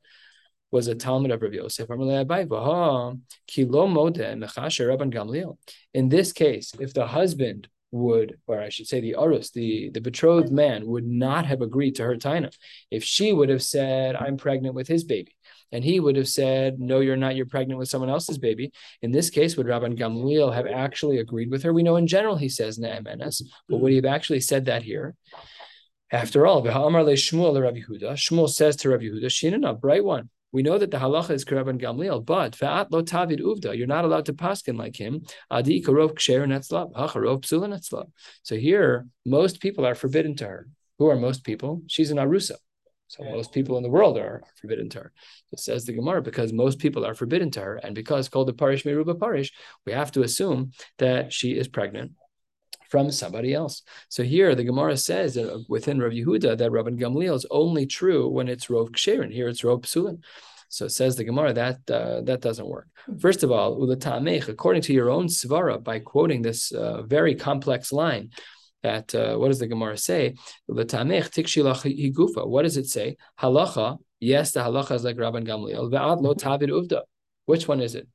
was 0.71 0.87
a 0.87 0.95
Talmud 0.95 1.31
of 1.31 1.41
Rav 1.41 1.53
Yosef. 1.53 1.89
In 5.93 6.09
this 6.09 6.31
case, 6.33 6.73
if 6.79 6.93
the 6.93 7.07
husband 7.07 7.67
would, 7.91 8.37
or 8.47 8.59
I 8.59 8.69
should 8.69 8.87
say 8.87 8.99
the 8.99 9.15
Arus, 9.17 9.51
the, 9.51 9.89
the 9.89 10.01
betrothed 10.01 10.51
man, 10.51 10.85
would 10.87 11.05
not 11.05 11.45
have 11.45 11.61
agreed 11.61 11.95
to 11.95 12.03
her 12.03 12.15
taina, 12.15 12.53
if 12.91 13.03
she 13.03 13.31
would 13.31 13.49
have 13.49 13.63
said, 13.63 14.15
I'm 14.15 14.37
pregnant 14.37 14.75
with 14.75 14.87
his 14.87 15.03
baby, 15.03 15.35
and 15.71 15.83
he 15.83 15.99
would 15.99 16.15
have 16.15 16.27
said, 16.27 16.79
No, 16.79 16.99
you're 16.99 17.17
not, 17.17 17.35
you're 17.35 17.45
pregnant 17.45 17.79
with 17.79 17.89
someone 17.89 18.09
else's 18.09 18.37
baby. 18.37 18.71
In 19.01 19.11
this 19.11 19.29
case, 19.29 19.57
would 19.57 19.67
Rabban 19.67 19.97
Gamliel 19.97 20.53
have 20.53 20.67
actually 20.67 21.19
agreed 21.19 21.51
with 21.51 21.63
her? 21.63 21.73
We 21.73 21.83
know 21.83 21.95
in 21.95 22.07
general 22.07 22.37
he 22.37 22.49
says 22.49 22.77
Na'amanas, 22.77 23.41
but 23.69 23.77
would 23.77 23.91
he 23.91 23.97
have 23.97 24.05
actually 24.05 24.41
said 24.41 24.65
that 24.65 24.83
here? 24.83 25.15
After 26.11 26.47
all, 26.47 26.63
Shmuel 26.63 27.53
the 27.53 27.61
Rabbi 27.61 27.81
Huda, 27.81 28.13
Shmuel 28.13 28.49
says 28.49 28.77
to 28.77 28.89
Rav 28.89 29.01
Yehuda, 29.01 29.25
Shinana, 29.25 29.79
bright 29.79 30.05
one. 30.05 30.29
We 30.51 30.63
know 30.63 30.77
that 30.77 30.91
the 30.91 30.97
halacha 30.97 31.31
is 31.31 31.45
Karaban 31.45 31.79
Gamliel, 31.81 32.25
but 32.25 32.55
fa'at 32.55 32.91
lo 32.91 33.01
tavid 33.01 33.41
uvda. 33.41 33.77
You're 33.77 33.87
not 33.87 34.05
allowed 34.05 34.25
to 34.25 34.33
paskin 34.33 34.77
like 34.77 34.95
him. 34.95 35.23
Adi 35.51 35.81
karov 35.81 36.13
ksher 36.13 36.45
netzlav, 36.47 36.93
hacharov 36.93 37.41
psula 37.41 37.67
netzlav. 37.67 38.09
So 38.43 38.55
here, 38.55 39.07
most 39.25 39.59
people 39.59 39.85
are 39.85 39.95
forbidden 39.95 40.35
to 40.37 40.47
her. 40.47 40.67
Who 40.99 41.07
are 41.07 41.15
most 41.15 41.43
people? 41.43 41.81
She's 41.87 42.11
an 42.11 42.17
arusa. 42.17 42.55
So 43.09 43.23
most 43.23 43.53
people 43.53 43.77
in 43.77 43.83
the 43.83 43.89
world 43.89 44.17
are, 44.17 44.43
forbidden 44.59 44.89
to 44.89 44.99
her. 44.99 45.13
It 45.51 45.59
says 45.59 45.85
the 45.85 45.93
Gemara, 45.93 46.21
because 46.21 46.51
most 46.51 46.79
people 46.79 47.05
are 47.05 47.13
forbidden 47.13 47.51
to 47.51 47.61
her, 47.61 47.75
and 47.77 47.95
because 47.95 48.27
called 48.27 48.49
the 48.49 48.53
parish 48.53 48.83
meruba 48.83 49.17
parish, 49.17 49.53
we 49.85 49.93
have 49.93 50.11
to 50.13 50.23
assume 50.23 50.71
that 50.97 51.31
she 51.31 51.51
is 51.51 51.69
pregnant 51.69 52.11
from 52.89 53.11
somebody 53.11 53.53
else. 53.53 53.83
So 54.09 54.23
here 54.23 54.55
the 54.55 54.63
Gemara 54.63 54.97
says 54.97 55.35
that 55.35 55.65
within 55.67 55.99
Rav 55.99 56.11
Yehuda 56.11 56.57
that 56.57 56.71
Rabban 56.71 56.99
Gamliel 56.99 57.35
is 57.35 57.45
only 57.51 57.85
true 57.85 58.27
when 58.29 58.47
it's 58.47 58.67
Rov 58.67 58.89
Ksherin. 58.91 59.31
Here 59.31 59.47
it's 59.47 59.61
Rov 59.61 59.81
Psulin. 59.81 60.23
So 60.69 60.85
it 60.85 60.89
says 60.89 61.15
the 61.15 61.23
Gemara 61.23 61.53
that 61.53 61.89
uh, 61.89 62.21
that 62.21 62.41
doesn't 62.41 62.67
work. 62.67 62.87
First 63.19 63.43
of 63.43 63.51
all, 63.51 63.77
ulatamech, 63.79 64.49
according 64.49 64.81
to 64.83 64.93
your 64.93 65.09
own 65.09 65.27
svara, 65.27 65.81
by 65.81 65.99
quoting 65.99 66.41
this 66.41 66.71
uh, 66.71 67.03
very 67.03 67.35
complex 67.35 67.93
line, 67.93 68.31
that 68.83 69.15
uh, 69.15 69.37
what 69.37 69.47
does 69.47 69.59
the 69.59 69.67
Gemara 69.67 69.97
say? 69.97 70.35
Ulatamech 70.69 71.29
tikshilach 71.35 71.83
higufa. 71.85 72.45
What 72.45 72.63
does 72.63 72.77
it 72.77 72.87
say? 72.87 73.17
Halacha. 73.39 73.97
Yes, 74.19 74.51
the 74.51 74.59
halacha 74.59 74.91
is 74.91 75.03
like 75.03 75.15
Rabban 75.15 75.47
Gamliel. 75.47 75.89
Ve'ad 75.91 76.21
lo 76.21 76.33
tavid 76.33 76.69
uvda. 76.69 77.01
Which 77.45 77.67
one 77.67 77.79
is 77.79 77.95
it? 77.95 78.07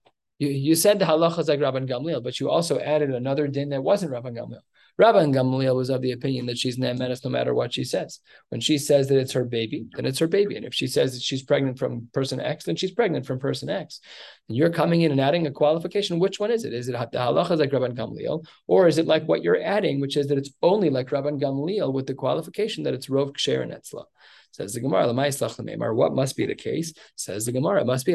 You, 0.43 0.49
you 0.49 0.75
said 0.75 0.99
the 0.99 1.05
halacha 1.05 1.39
is 1.39 1.49
like 1.49 1.61
Rabban 1.61 1.89
Gamliel, 1.89 2.21
but 2.21 2.41
you 2.41 2.51
also 2.51 2.81
added 2.81 3.11
another 3.11 3.47
din 3.47 3.69
that 3.69 3.85
wasn't 3.85 4.11
Rabban 4.11 4.37
Gamliel. 4.37 4.63
Rabban 5.01 5.33
Gamliel 5.33 5.77
was 5.77 5.89
of 5.89 6.03
the 6.03 6.11
opinion 6.11 6.47
that 6.47 6.59
she's 6.59 6.79
ne'emenes 6.79 7.25
no 7.25 7.31
matter 7.31 7.55
what 7.55 7.73
she 7.73 7.85
says. 7.85 8.19
When 8.49 8.61
she 8.61 8.77
says 8.77 9.07
that 9.07 9.19
it's 9.19 9.31
her 9.35 9.45
baby, 9.45 9.87
then 9.95 10.05
it's 10.05 10.19
her 10.19 10.27
baby. 10.27 10.57
And 10.57 10.67
if 10.67 10.75
she 10.75 10.89
says 10.89 11.15
that 11.15 11.23
she's 11.23 11.45
pregnant 11.45 11.79
from 11.79 12.09
person 12.13 12.41
X, 12.41 12.65
then 12.65 12.75
she's 12.75 12.91
pregnant 12.91 13.25
from 13.25 13.39
person 13.39 13.71
X. 13.71 14.01
And 14.49 14.59
you're 14.59 14.71
coming 14.71 15.03
in 15.03 15.13
and 15.13 15.21
adding 15.21 15.47
a 15.47 15.53
qualification. 15.53 16.19
Which 16.19 16.41
one 16.41 16.51
is 16.51 16.65
it? 16.65 16.75
Is 16.75 16.89
it 16.89 16.97
the 17.13 17.19
halacha 17.19 17.53
is 17.53 17.61
like 17.61 17.71
Rabban 17.71 17.95
Gamliel, 17.97 18.45
or 18.67 18.89
is 18.89 18.99
it 18.99 19.07
like 19.07 19.29
what 19.29 19.45
you're 19.45 19.63
adding, 19.63 20.01
which 20.01 20.17
is 20.17 20.27
that 20.27 20.39
it's 20.39 20.51
only 20.61 20.91
like 20.91 21.11
Rabban 21.11 21.41
Gamliel 21.41 21.93
with 21.93 22.09
the 22.09 22.15
qualification 22.15 22.83
that 22.83 22.95
it's 22.95 23.07
rov 23.07 23.37
ksher 23.37 23.63
and 23.63 23.71
etzla? 23.71 24.07
Says 24.53 24.75
the 24.75 24.81
Gemara, 24.81 25.95
what 25.95 26.15
must 26.15 26.37
be 26.37 26.45
the 26.45 26.55
case? 26.55 26.93
Says 27.17 27.47
the 27.47 27.53
Gemara, 27.53 27.81
it 27.81 27.87
must 27.87 28.05
be 28.05 28.13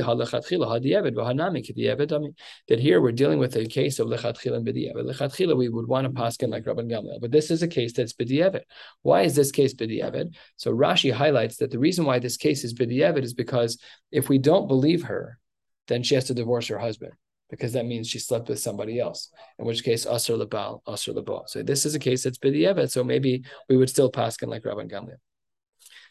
that 2.68 2.80
here 2.80 3.02
we're 3.02 3.12
dealing 3.12 3.40
with 3.40 3.56
a 3.56 3.66
case 3.66 3.98
of 3.98 4.08
lechatchila 4.08 4.58
and 4.58 4.68
b'di'evet. 4.68 5.04
Lechatchila, 5.04 5.58
we 5.58 5.68
would 5.70 5.88
want 5.88 6.06
to 6.06 6.14
paskin 6.14 6.50
like 6.50 6.66
Rabban 6.66 6.92
Gamliel, 6.92 7.20
but 7.20 7.32
this 7.32 7.50
is 7.50 7.64
a 7.64 7.68
case 7.68 7.94
that's 7.94 8.14
b'di'evet. 8.14 8.62
Why 9.02 9.24
is 9.24 9.36
this 9.36 9.52
case 9.52 9.74
b'di'evet? 9.74 10.36
So 10.58 10.72
Rashi 10.72 11.12
highlights 11.12 11.58
that 11.58 11.72
the 11.72 11.80
reason 11.80 12.06
why 12.06 12.20
this 12.20 12.38
case 12.38 12.64
is 12.64 12.76
b'di'evet 12.76 13.24
is 13.24 13.34
because 13.34 13.80
if 14.12 14.30
we 14.30 14.38
don't 14.38 14.68
believe 14.68 15.04
her, 15.04 15.40
then 15.88 16.04
she 16.04 16.14
has 16.16 16.26
to 16.26 16.36
divorce 16.36 16.68
her 16.68 16.78
husband 16.78 17.14
because 17.50 17.74
that 17.74 17.86
means 17.86 18.08
she 18.08 18.20
slept 18.20 18.50
with 18.50 18.60
somebody 18.60 19.00
else. 19.00 19.32
In 19.58 19.66
which 19.66 19.84
case, 19.84 20.06
asr 20.06 20.38
lebal, 20.40 20.84
asr 20.86 21.16
lebal. 21.16 21.48
So 21.48 21.64
this 21.64 21.86
is 21.86 21.96
a 21.96 22.00
case 22.00 22.24
that's 22.24 22.38
b'di'evet. 22.38 22.92
So 22.92 23.04
maybe 23.04 23.44
we 23.70 23.78
would 23.78 23.90
still 23.90 24.12
paskin 24.12 24.50
like 24.50 24.64
Rabban 24.64 24.92
Gamliel. 24.92 25.18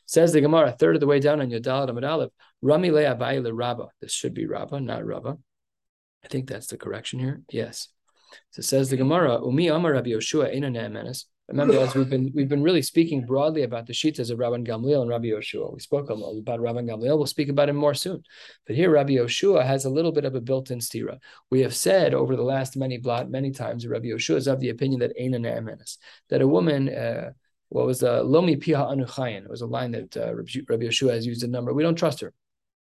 Says 0.07 0.33
the 0.33 0.41
Gemara, 0.41 0.69
a 0.69 0.73
third 0.73 0.95
of 0.95 1.01
the 1.01 1.07
way 1.07 1.19
down 1.19 1.41
on 1.41 1.51
Yodal 1.51 1.91
Amad 1.91 2.09
Aleph, 2.09 2.31
Rami 2.63 2.91
le 2.91 3.03
Abaye 3.03 3.43
Rabba. 3.53 3.89
This 4.01 4.13
should 4.13 4.35
be 4.35 4.47
Rabba, 4.47 4.81
not 4.81 5.05
Rabba. 5.05 5.37
I 6.25 6.29
think 6.29 6.49
that's 6.49 6.69
the 6.69 6.77
correction 6.77 7.19
here. 7.19 7.43
Yes. 7.51 7.89
So 8.51 8.63
says 8.63 8.91
the 8.91 8.97
Gemara, 8.97 9.41
Umi 9.45 9.69
Amar 9.69 9.93
Rabbi 9.93 10.11
Yoshua 10.11 10.55
Ne'emenes. 10.55 11.25
Remember, 11.49 11.79
as 11.79 11.95
we've 11.95 12.11
been 12.11 12.33
we've 12.35 12.49
been 12.49 12.63
really 12.63 12.83
speaking 12.83 13.25
broadly 13.25 13.63
about 13.63 13.87
the 13.87 13.93
shitas 13.93 14.33
of 14.33 14.39
Rabban 14.39 14.67
Gamliel 14.67 15.03
and 15.03 15.11
Rabbi 15.11 15.27
Yoshua. 15.27 15.73
We 15.73 15.79
spoke 15.79 16.11
about 16.11 16.59
Rabban 16.59 16.89
Gamliel. 16.89 17.17
We'll 17.17 17.27
speak 17.27 17.49
about 17.49 17.69
him 17.69 17.77
more 17.77 17.95
soon. 17.95 18.25
But 18.67 18.75
here, 18.75 18.91
Rabbi 18.91 19.13
Yoshua 19.13 19.65
has 19.65 19.85
a 19.85 19.91
little 19.91 20.11
bit 20.11 20.25
of 20.25 20.35
a 20.35 20.41
built-in 20.41 20.81
stira. 20.81 21.19
We 21.49 21.61
have 21.61 21.75
said 21.75 22.15
over 22.15 22.35
the 22.35 22.43
last 22.43 22.77
many 22.77 22.99
blot 22.99 23.31
many 23.31 23.53
times, 23.53 23.87
Rabbi 23.87 24.07
Yoshua 24.07 24.37
is 24.37 24.49
of 24.49 24.59
the 24.59 24.71
opinion 24.71 24.99
that 25.01 25.13
Ena 25.17 25.39
Ne'emenes, 25.39 25.99
that 26.31 26.43
a 26.43 26.49
woman. 26.49 26.89
Uh, 26.89 27.31
what 27.69 27.87
was 27.87 28.01
the 28.01 28.23
Lomi 28.23 28.57
Piha 28.57 28.95
Anuchayin? 28.95 29.45
It 29.45 29.51
was 29.51 29.63
a 29.63 29.67
line 29.67 29.93
that 29.93 30.17
uh, 30.17 30.35
Rabbi 30.35 30.85
Yeshua 30.85 31.15
has 31.15 31.27
used 31.27 31.43
a 31.43 31.49
number. 31.49 31.73
We 31.73 31.83
don't 31.83 31.97
trust 31.97 32.21
her. 32.21 32.33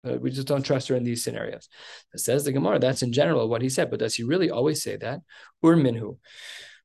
Uh, 0.07 0.17
we 0.17 0.29
just 0.29 0.47
don't 0.47 0.63
trust 0.63 0.87
her 0.89 0.95
in 0.95 1.03
these 1.03 1.23
scenarios. 1.23 1.67
It 2.13 2.19
says 2.19 2.43
the 2.43 2.51
Gemara. 2.51 2.79
That's 2.79 3.01
in 3.01 3.11
general 3.11 3.49
what 3.49 3.61
he 3.61 3.69
said, 3.69 3.89
but 3.89 3.99
does 3.99 4.15
he 4.15 4.23
really 4.23 4.51
always 4.51 4.83
say 4.83 4.97
that? 4.97 5.21
Ur 5.63 5.75
minhu 5.75 6.17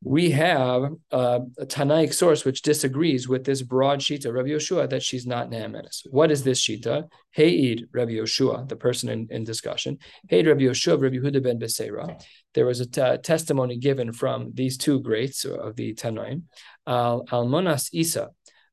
we 0.02 0.30
have 0.30 0.92
uh, 1.12 1.40
a 1.59 1.66
Tanaic 1.66 2.14
source 2.14 2.45
which 2.45 2.62
disagrees 2.62 3.28
with 3.28 3.45
this 3.45 3.61
broad 3.61 4.00
shita, 4.00 4.33
Rabbi 4.33 4.49
Yeshua, 4.49 4.88
that 4.88 5.02
she's 5.02 5.26
not 5.26 5.50
Ne'emenes. 5.50 6.07
What 6.11 6.30
is 6.30 6.42
this 6.42 6.61
shita? 6.61 7.09
Heid 7.37 7.85
Rabbi 7.92 8.12
Yeshua, 8.12 8.66
the 8.66 8.76
person 8.76 9.11
in, 9.11 9.28
in 9.30 9.45
discussion. 9.45 9.99
Heid 10.30 10.47
Rabbi 10.47 10.62
Yeshua, 10.62 11.00
Rabbi 11.00 11.16
Huda 11.16 11.42
ben 11.42 11.59
Beseira. 11.59 12.19
There 12.54 12.64
was 12.64 12.80
a 12.80 12.87
t- 12.87 13.19
testimony 13.23 13.76
given 13.76 14.12
from 14.12 14.52
these 14.54 14.78
two 14.78 15.00
greats 15.00 15.45
of 15.45 15.76
the 15.76 15.95
Tanoim. 15.95 16.45
Al 16.90 17.25
Almonas 17.26 17.88
Isa. 17.92 18.30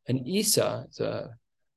And 0.08 0.28
Isa, 0.28 0.88
the, 0.98 1.30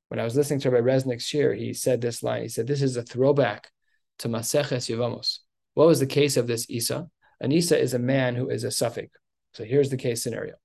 when 0.09 0.19
I 0.19 0.23
was 0.23 0.35
listening 0.35 0.59
to 0.61 0.71
Rabbi 0.71 0.87
Resnick's 0.87 1.25
shir, 1.25 1.53
he 1.53 1.73
said 1.73 2.01
this 2.01 2.23
line. 2.23 2.41
He 2.41 2.49
said, 2.49 2.67
This 2.67 2.81
is 2.81 2.97
a 2.97 3.03
throwback 3.03 3.71
to 4.19 4.29
Maseches 4.29 4.89
Yevamos. 4.89 5.39
What 5.75 5.87
was 5.87 5.99
the 5.99 6.05
case 6.05 6.35
of 6.37 6.47
this 6.47 6.69
Isa? 6.69 7.07
An 7.39 7.51
Isa 7.51 7.79
is 7.79 7.93
a 7.93 7.99
man 7.99 8.35
who 8.35 8.49
is 8.49 8.63
a 8.63 8.71
suffix 8.71 9.11
so 9.53 9.63
here's 9.63 9.89
the 9.89 9.97
case 9.97 10.23
scenario. 10.23 10.55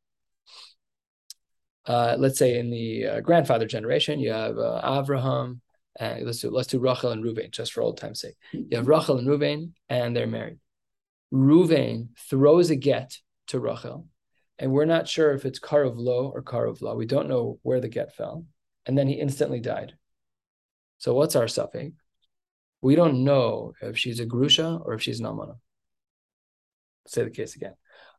Uh, 1.87 2.16
let's 2.18 2.38
say 2.38 2.59
in 2.59 2.71
the 2.71 3.06
uh, 3.06 3.21
grandfather 3.21 3.66
generation, 3.66 4.18
you 4.18 4.33
have 4.33 4.59
uh, 4.59 4.80
Avraham. 4.85 5.61
And 5.99 6.26
let's 6.26 6.40
do 6.40 6.50
let's 6.50 6.68
do 6.68 6.78
Rachel 6.78 7.12
and 7.12 7.25
Ruvain 7.25 7.50
just 7.50 7.73
for 7.73 7.80
old 7.80 7.97
time's 7.97 8.21
sake. 8.21 8.35
You 8.52 8.76
have 8.76 8.87
Rachel 8.87 9.18
and 9.18 9.26
Ruvain, 9.26 9.73
and 9.88 10.14
they're 10.14 10.26
married. 10.26 10.59
Ruvain 11.33 12.09
throws 12.28 12.68
a 12.71 12.76
get 12.76 13.16
to 13.49 13.59
Rachel, 13.59 14.06
and 14.58 14.72
we're 14.72 14.84
not 14.84 15.08
sure 15.08 15.32
if 15.32 15.44
it's 15.44 15.58
Karav 15.58 15.96
Lo 15.96 16.30
or 16.34 16.42
Karav 16.42 16.80
Lo. 16.80 16.94
We 16.94 17.06
don't 17.06 17.28
know 17.28 17.58
where 17.62 17.80
the 17.80 17.88
get 17.88 18.14
fell, 18.14 18.44
and 18.86 18.96
then 18.96 19.08
he 19.08 19.14
instantly 19.14 19.60
died. 19.60 19.94
So 20.98 21.14
what's 21.14 21.36
our 21.36 21.48
suffix? 21.48 21.94
We 22.80 22.94
don't 22.94 23.25
know 23.25 23.72
if 23.82 23.98
she's 23.98 24.20
a 24.20 24.26
grusha 24.26 24.80
or 24.84 24.94
if 24.94 25.02
she's 25.02 25.20
an 25.20 25.26
almana. 25.26 25.56
Say 27.06 27.25
the 27.25 27.30
case 27.30 27.56
again. 27.56 27.75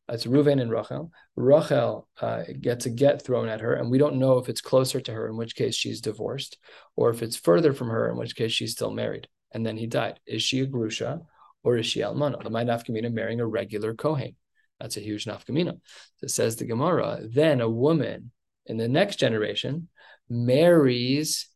It's 0.10 0.25
Reuven 0.25 0.62
and 0.62 0.72
Rachel. 0.72 1.12
Rachel 1.36 2.08
uh, 2.22 2.44
gets 2.62 2.86
a 2.86 2.89
get 2.89 3.22
thrown 3.22 3.50
at 3.50 3.60
her, 3.60 3.74
and 3.74 3.91
we 3.91 3.98
don't 3.98 4.20
know 4.20 4.38
if 4.38 4.48
it's 4.48 4.62
closer 4.62 5.01
to 5.01 5.12
her, 5.12 5.27
in 5.27 5.36
which 5.36 5.56
case 5.56 5.75
she's 5.75 6.00
divorced, 6.00 6.58
or 6.96 7.10
if 7.10 7.22
it's 7.22 7.36
further 7.36 7.74
from 7.74 7.89
her, 7.89 8.10
in 8.10 8.17
which 8.17 8.36
case 8.36 8.53
she's 8.53 8.72
still 8.72 8.91
married. 8.91 9.27
And 9.51 9.65
then 9.65 9.77
he 9.77 9.88
died. 9.88 10.20
Is 10.25 10.44
she 10.44 10.62
a 10.62 10.67
grusha 10.67 11.22
or 11.63 11.77
is 11.77 11.86
she 11.86 12.01
almana? 12.01 12.41
The 12.41 12.50
might 12.50 12.67
nafkamina 12.67 13.12
marrying 13.12 13.39
a 13.39 13.48
regular 13.48 13.94
kohen. 13.94 14.36
That's 14.79 14.98
a 14.98 15.01
huge 15.01 15.25
nafkamina. 15.25 15.79
So 16.17 16.27
says 16.27 16.55
the 16.55 16.65
Gemara. 16.65 17.22
Then 17.24 17.62
a 17.62 17.69
woman 17.69 18.31
in 18.65 18.77
the 18.77 18.88
next 18.88 19.17
generation 19.17 19.89
marries. 20.29 21.48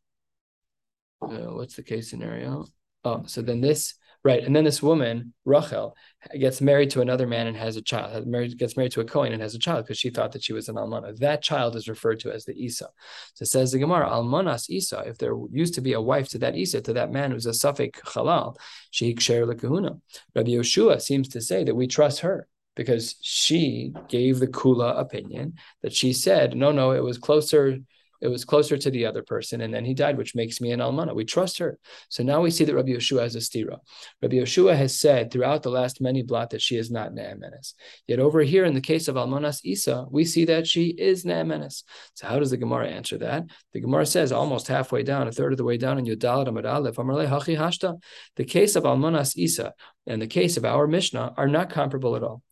Uh, 1.22 1.54
what's 1.54 1.76
the 1.76 1.84
case 1.84 2.10
scenario? 2.10 2.66
Oh, 3.04 3.24
so 3.26 3.42
then 3.42 3.62
this 3.62 3.96
Right. 4.24 4.44
And 4.44 4.56
then 4.56 4.66
this 4.66 4.84
woman, 4.84 5.34
Rachel, 5.46 5.96
gets 6.40 6.62
married 6.62 6.92
to 6.92 7.02
another 7.02 7.26
man 7.26 7.48
and 7.48 7.58
has 7.58 7.76
a 7.76 7.82
child, 7.82 8.32
gets 8.56 8.78
married 8.78 8.92
to 8.92 9.02
a 9.02 9.06
Kohen 9.06 9.34
and 9.34 9.42
has 9.42 9.56
a 9.56 9.60
child 9.60 9.86
because 9.86 9.98
she 9.98 10.12
thought 10.12 10.34
that 10.34 10.44
she 10.44 10.54
was 10.54 10.70
an 10.70 10.76
Almana. 10.76 11.18
That 11.18 11.42
child 11.42 11.76
is 11.76 11.88
referred 11.88 12.20
to 12.20 12.32
as 12.32 12.46
the 12.46 12.54
Isa. 12.54 12.90
So 13.34 13.46
says 13.46 13.72
the 13.72 13.80
Gemara, 13.80 14.08
Almanas 14.08 14.70
Isa, 14.70 15.06
if 15.08 15.18
there 15.18 15.34
used 15.52 15.74
to 15.74 15.82
be 15.82 15.94
a 15.94 16.02
wife 16.02 16.30
to 16.30 16.38
that 16.38 16.56
Isa, 16.56 16.82
to 16.82 16.94
that 16.94 17.12
man 17.12 17.32
who's 17.32 17.48
a 17.48 17.54
suffix 17.54 18.00
halal, 18.02 18.58
sheik 18.92 19.18
ksher 19.18 19.52
lekahuna. 19.52 20.00
Rabbi 20.36 20.52
Yoshua 20.52 21.02
seems 21.02 21.28
to 21.30 21.42
say 21.42 21.64
that 21.64 21.76
we 21.76 21.88
trust 21.88 22.20
her 22.20 22.48
because 22.76 23.16
she 23.22 23.94
gave 24.08 24.40
the 24.40 24.48
Kula 24.48 25.00
opinion 25.00 25.56
that 25.82 25.94
she 25.94 26.14
said, 26.14 26.56
no, 26.56 26.72
no, 26.72 26.92
it 26.92 27.04
was 27.04 27.18
closer 27.18 27.80
it 28.22 28.28
was 28.28 28.46
closer 28.46 28.78
to 28.78 28.92
the 28.92 29.08
other 29.08 29.24
person, 29.24 29.62
and 29.62 29.74
then 29.74 29.84
he 29.84 29.96
died, 29.96 30.18
which 30.18 30.36
makes 30.36 30.62
me 30.62 30.72
an 30.72 30.80
almana. 30.80 31.16
We 31.16 31.26
trust 31.26 31.58
her. 31.58 31.80
So 32.10 32.22
now 32.22 32.40
we 32.42 32.52
see 32.52 32.64
that 32.64 32.76
Rabbi 32.76 32.92
Yeshua 32.92 33.24
has 33.24 33.36
a 33.36 33.40
stira. 33.40 33.80
Rabbi 34.22 34.36
Yeshua 34.36 34.78
has 34.78 35.00
said 35.00 35.32
throughout 35.32 35.64
the 35.64 35.72
last 35.72 36.00
many 36.00 36.22
blot 36.22 36.52
that 36.52 36.62
she 36.62 36.78
is 36.78 36.92
not 36.92 37.14
ne'emenes. 37.14 37.74
Yet 38.06 38.20
over 38.20 38.42
here, 38.42 38.64
in 38.64 38.76
the 38.76 38.82
case 38.82 39.08
of 39.08 39.16
almanas 39.16 39.62
Isa, 39.64 40.06
we 40.12 40.24
see 40.24 40.46
that 40.46 40.68
she 40.68 40.90
is 40.90 41.26
ne'emenes. 41.26 41.84
So 42.14 42.28
how 42.28 42.38
does 42.38 42.52
the 42.52 42.58
Gemara 42.58 42.90
answer 42.90 43.18
that? 43.18 43.46
The 43.74 43.82
Gemara 43.82 44.06
says 44.06 44.32
almost 44.32 44.68
halfway 44.68 45.02
down, 45.02 45.28
a 45.28 45.32
third 45.32 45.54
of 45.54 45.58
the 45.58 45.64
way 45.64 45.78
down 45.78 45.98
in 45.98 46.06
Yudal 46.06 46.48
Amad 46.48 46.72
Aleph, 46.72 46.96
Hachi 46.96 47.58
Hashta. 47.58 48.00
The 48.36 48.46
case 48.46 48.76
of 48.76 48.84
almanas 48.84 49.36
Isa 49.36 49.74
and 50.06 50.22
the 50.22 50.28
case 50.28 50.58
of 50.58 50.66
our 50.66 50.86
Mishnah 50.86 51.34
are 51.38 51.48
not 51.48 51.72
comparable 51.72 52.16
at 52.16 52.24
all. 52.24 52.44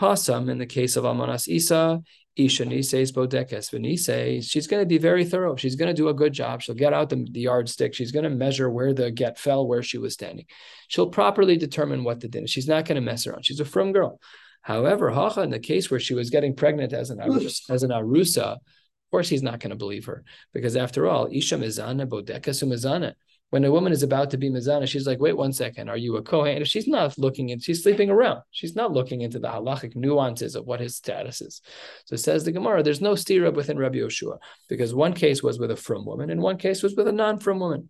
Hasam, 0.00 0.48
in 0.50 0.58
the 0.58 0.66
case 0.66 0.96
of 0.96 1.04
Almanas 1.04 1.48
Isa, 1.48 2.00
Isha 2.36 2.64
Nise's 2.66 3.10
Bodekes 3.10 3.70
Venise, 3.70 4.48
she's 4.48 4.68
going 4.68 4.80
to 4.80 4.86
be 4.86 4.98
very 4.98 5.24
thorough. 5.24 5.56
She's 5.56 5.74
going 5.74 5.88
to 5.88 5.94
do 5.94 6.08
a 6.08 6.14
good 6.14 6.32
job. 6.32 6.62
She'll 6.62 6.76
get 6.76 6.92
out 6.92 7.10
the, 7.10 7.26
the 7.30 7.40
yardstick. 7.40 7.94
She's 7.94 8.12
going 8.12 8.22
to 8.22 8.30
measure 8.30 8.70
where 8.70 8.94
the 8.94 9.10
get 9.10 9.38
fell, 9.38 9.66
where 9.66 9.82
she 9.82 9.98
was 9.98 10.14
standing. 10.14 10.46
She'll 10.86 11.10
properly 11.10 11.56
determine 11.56 12.04
what 12.04 12.20
the 12.20 12.28
din 12.28 12.44
is. 12.44 12.50
She's 12.50 12.68
not 12.68 12.84
going 12.84 12.94
to 12.96 13.00
mess 13.00 13.26
around. 13.26 13.44
She's 13.44 13.58
a 13.58 13.64
frum 13.64 13.92
girl. 13.92 14.20
However, 14.62 15.10
Hacha, 15.10 15.42
in 15.42 15.50
the 15.50 15.58
case 15.58 15.90
where 15.90 16.00
she 16.00 16.14
was 16.14 16.30
getting 16.30 16.54
pregnant 16.54 16.92
as 16.92 17.10
an 17.10 17.20
as 17.20 17.82
an 17.82 17.90
arusa, 17.90 18.52
of 18.52 18.60
course 19.10 19.28
he's 19.28 19.42
not 19.42 19.60
going 19.60 19.70
to 19.70 19.76
believe 19.76 20.04
her 20.04 20.22
because 20.52 20.76
after 20.76 21.08
all, 21.08 21.28
Isha 21.32 21.56
Mizana 21.56 22.06
Bodekes 22.06 22.62
Mizana 22.64 23.14
when 23.50 23.64
a 23.64 23.70
woman 23.70 23.92
is 23.92 24.02
about 24.02 24.30
to 24.30 24.36
be 24.36 24.50
mizana, 24.50 24.86
she's 24.86 25.06
like, 25.06 25.20
wait 25.20 25.36
one 25.36 25.52
second, 25.52 25.88
are 25.88 25.96
you 25.96 26.16
a 26.16 26.22
Kohen? 26.22 26.64
She's 26.64 26.86
not 26.86 27.16
looking 27.18 27.48
in, 27.48 27.60
she's 27.60 27.82
sleeping 27.82 28.10
around. 28.10 28.42
She's 28.50 28.76
not 28.76 28.92
looking 28.92 29.22
into 29.22 29.38
the 29.38 29.48
halachic 29.48 29.96
nuances 29.96 30.54
of 30.54 30.66
what 30.66 30.80
his 30.80 30.96
status 30.96 31.40
is. 31.40 31.62
So 32.04 32.16
says 32.16 32.44
the 32.44 32.52
Gemara, 32.52 32.82
there's 32.82 33.00
no 33.00 33.12
stira 33.12 33.52
within 33.52 33.78
Rabbi 33.78 33.98
Yoshua, 33.98 34.38
because 34.68 34.94
one 34.94 35.14
case 35.14 35.42
was 35.42 35.58
with 35.58 35.70
a 35.70 35.76
from 35.76 36.04
woman 36.04 36.30
and 36.30 36.42
one 36.42 36.58
case 36.58 36.82
was 36.82 36.94
with 36.94 37.08
a 37.08 37.12
non-from 37.12 37.58
woman. 37.58 37.88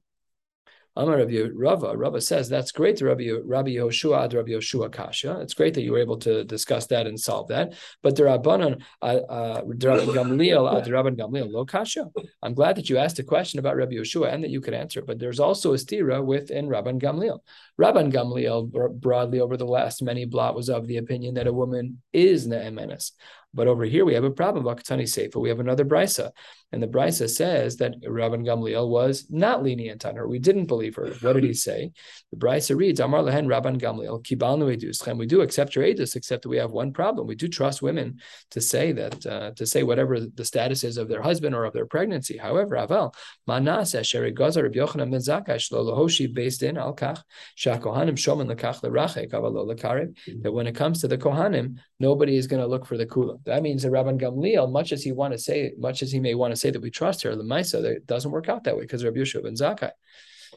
Amar 0.99 1.19
Rabbi 1.19 1.45
Rava, 1.55 1.97
Rava 1.97 2.21
says 2.21 2.49
that's 2.49 2.73
great. 2.73 3.01
Rabbi 3.01 3.31
Rabbi 3.45 3.71
Yehoshua 3.71 4.25
ad 4.25 4.35
Rabbi 4.35 4.51
Yehoshua 4.51 4.91
Kasha. 4.91 5.39
It's 5.43 5.55
great 5.55 5.75
that 5.75 5.83
you 5.83 5.93
were 5.93 6.01
able 6.01 6.17
to 6.19 6.43
discuss 6.43 6.87
that 6.89 7.07
and 7.07 7.19
solve 7.19 7.47
that. 7.49 7.75
But 8.03 8.17
the 8.17 8.25
Rabbanon 8.25 8.83
uh, 9.01 9.05
uh, 9.05 9.63
Gamliel 9.63 10.77
ad 10.77 10.89
Rabban 10.89 11.17
Gamliel 11.17 11.53
lo 11.53 11.65
Kasha. 11.65 12.09
I'm 12.43 12.53
glad 12.53 12.75
that 12.77 12.91
you 12.91 12.99
asked 12.99 13.21
a 13.21 13.23
question 13.23 13.61
about 13.61 13.77
Rabbi 13.77 13.93
Yehoshua 13.93 14.35
and 14.35 14.43
that 14.43 14.51
you 14.51 14.61
could 14.61 14.75
answer. 14.75 15.01
But 15.01 15.21
there's 15.21 15.39
also 15.39 15.73
a 15.73 15.77
stira 15.77 16.25
within 16.25 16.67
Rabban 16.67 17.01
Gamliel. 17.01 17.39
Rabban 17.81 18.13
Gamliel 18.13 19.01
broadly 19.01 19.39
over 19.39 19.57
the 19.57 19.67
last 19.67 20.03
many 20.03 20.25
blot 20.25 20.57
was 20.57 20.69
of 20.69 20.89
the 20.89 20.97
opinion 20.97 21.35
that 21.35 21.47
a 21.47 21.53
woman 21.53 22.03
is 22.13 22.49
ne'emenes. 22.49 23.13
But 23.55 23.67
over 23.67 23.85
here 23.85 24.05
we 24.05 24.15
have 24.15 24.25
a 24.25 24.31
problem. 24.31 24.65
Vakatani 24.65 25.09
Sefer. 25.09 25.39
We 25.39 25.49
have 25.49 25.61
another 25.61 25.85
brisa, 25.85 26.33
and 26.71 26.83
the 26.83 26.87
brisa 26.87 27.29
says 27.31 27.77
that 27.79 28.01
Rabban 28.03 28.45
Gamliel 28.45 28.89
was 28.89 29.27
not 29.31 29.63
lenient 29.63 30.05
on 30.05 30.17
her. 30.17 30.29
We 30.29 30.39
didn't 30.39 30.67
believe 30.67 30.97
her. 30.97 31.07
What 31.21 31.33
did 31.35 31.45
he 31.45 31.55
say? 31.69 31.93
The 32.31 32.39
brisa 32.39 32.77
reads, 32.77 33.01
"Amar 33.01 33.23
lehen 33.23 33.47
Rabban 33.47 33.81
Gamliel 33.81 34.23
kibalnu 34.23 34.77
eduschem." 34.77 35.17
We 35.17 35.27
do 35.27 35.41
accept 35.41 35.75
your 35.75 35.85
edus, 35.85 36.15
except 36.15 36.43
that 36.43 36.49
we 36.49 36.59
have 36.59 36.71
one 36.71 36.93
problem. 36.93 37.27
We 37.27 37.37
do 37.37 37.49
trust 37.49 37.81
women 37.81 38.19
to 38.51 38.61
say 38.61 38.93
that 38.93 39.27
uh, 39.27 39.51
to 39.53 39.67
say 39.67 39.83
whatever 39.83 40.21
the 40.21 40.45
status 40.45 40.85
is 40.85 40.99
of 40.99 41.09
their 41.09 41.23
husband 41.23 41.55
or 41.55 41.65
of 41.65 41.73
their 41.73 41.87
pregnancy. 41.87 42.37
However, 42.37 42.77
Aval 42.77 43.15
manas 43.47 43.95
sheri 43.95 44.35
gazar 44.37 44.65
Reb 44.65 44.75
Yochanan 44.75 45.11
ben 45.11 45.21
Zakkai 45.21 45.57
shlo 45.57 45.87
lahoshi 45.87 46.33
based 46.33 46.63
in 46.63 46.77
al 46.77 46.95
kach 46.95 47.23
shakohanim 47.57 48.17
shomen 48.17 48.53
lekach 48.53 48.83
lerachek 48.83 49.31
avalo 49.31 49.67
lekarev. 49.67 50.15
That 50.43 50.53
when 50.53 50.67
it 50.67 50.75
comes 50.75 51.01
to 51.01 51.09
the 51.09 51.17
kohanim, 51.17 51.77
nobody 51.99 52.37
is 52.37 52.47
going 52.47 52.61
to 52.61 52.67
look 52.69 52.85
for 52.85 52.99
the 52.99 53.07
kula. 53.07 53.43
That 53.45 53.63
means 53.63 53.83
that 53.85 53.93
Rabban 53.93 54.21
Gamliel, 54.21 54.71
much 54.71 54.93
as 54.93 55.03
he 55.03 55.13
want 55.13 55.33
to 55.33 55.39
say, 55.39 55.73
much 55.79 56.03
as 56.03 56.13
he 56.13 56.21
may 56.21 56.35
want 56.35 56.53
to 56.53 56.58
say 56.59 56.71
that 56.71 56.83
we 56.83 56.91
trust 56.91 57.23
her, 57.23 57.35
the 57.35 57.43
Maisa, 57.43 57.83
that 57.83 58.07
doesn't 58.07 58.31
work 58.31 58.49
out 58.49 58.65
that 58.65 58.77
way 58.77 58.83
because 58.83 59.05
Rabbi 59.05 59.19
Yeshua 59.19 59.43
ben 59.43 59.55
Zakkai. 59.55 59.91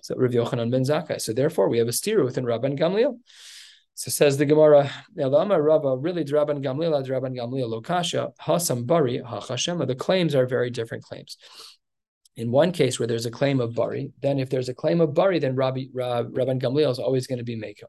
So 0.01 0.15
Rabbi 0.15 0.35
Yochanan 0.35 0.71
ben 0.71 0.83
Zakkai. 0.83 1.21
So 1.21 1.33
therefore, 1.33 1.69
we 1.69 1.77
have 1.77 1.87
a 1.87 1.93
steer 1.93 2.23
within 2.23 2.45
Rabban 2.45 2.77
Gamliel. 2.77 3.19
So 3.93 4.09
says 4.09 4.37
the 4.37 4.45
Gemara, 4.45 4.89
Elama 5.17 5.63
Rava, 5.63 5.97
really 5.97 6.23
Rabban 6.23 6.63
Gamliel, 6.63 7.07
Rabban 7.07 7.35
Gamliel, 7.37 7.81
Lokasha, 7.81 8.31
Hasam 8.37 8.87
Bari, 8.87 9.19
Hachashema. 9.19 9.85
The 9.85 9.95
claims 9.95 10.33
are 10.33 10.45
very 10.45 10.69
different 10.69 11.03
claims 11.03 11.37
in 12.37 12.49
one 12.49 12.71
case 12.71 12.97
where 12.97 13.07
there's 13.07 13.25
a 13.25 13.31
claim 13.31 13.59
of 13.59 13.75
bari, 13.75 14.11
then 14.21 14.39
if 14.39 14.49
there's 14.49 14.69
a 14.69 14.73
claim 14.73 15.01
of 15.01 15.13
bari, 15.13 15.37
then 15.39 15.55
Rabbi, 15.55 15.85
Rabban 15.93 16.61
Gamliel 16.61 16.91
is 16.91 16.99
always 16.99 17.27
going 17.27 17.39
to 17.39 17.43
be 17.45 17.57
meko. 17.57 17.83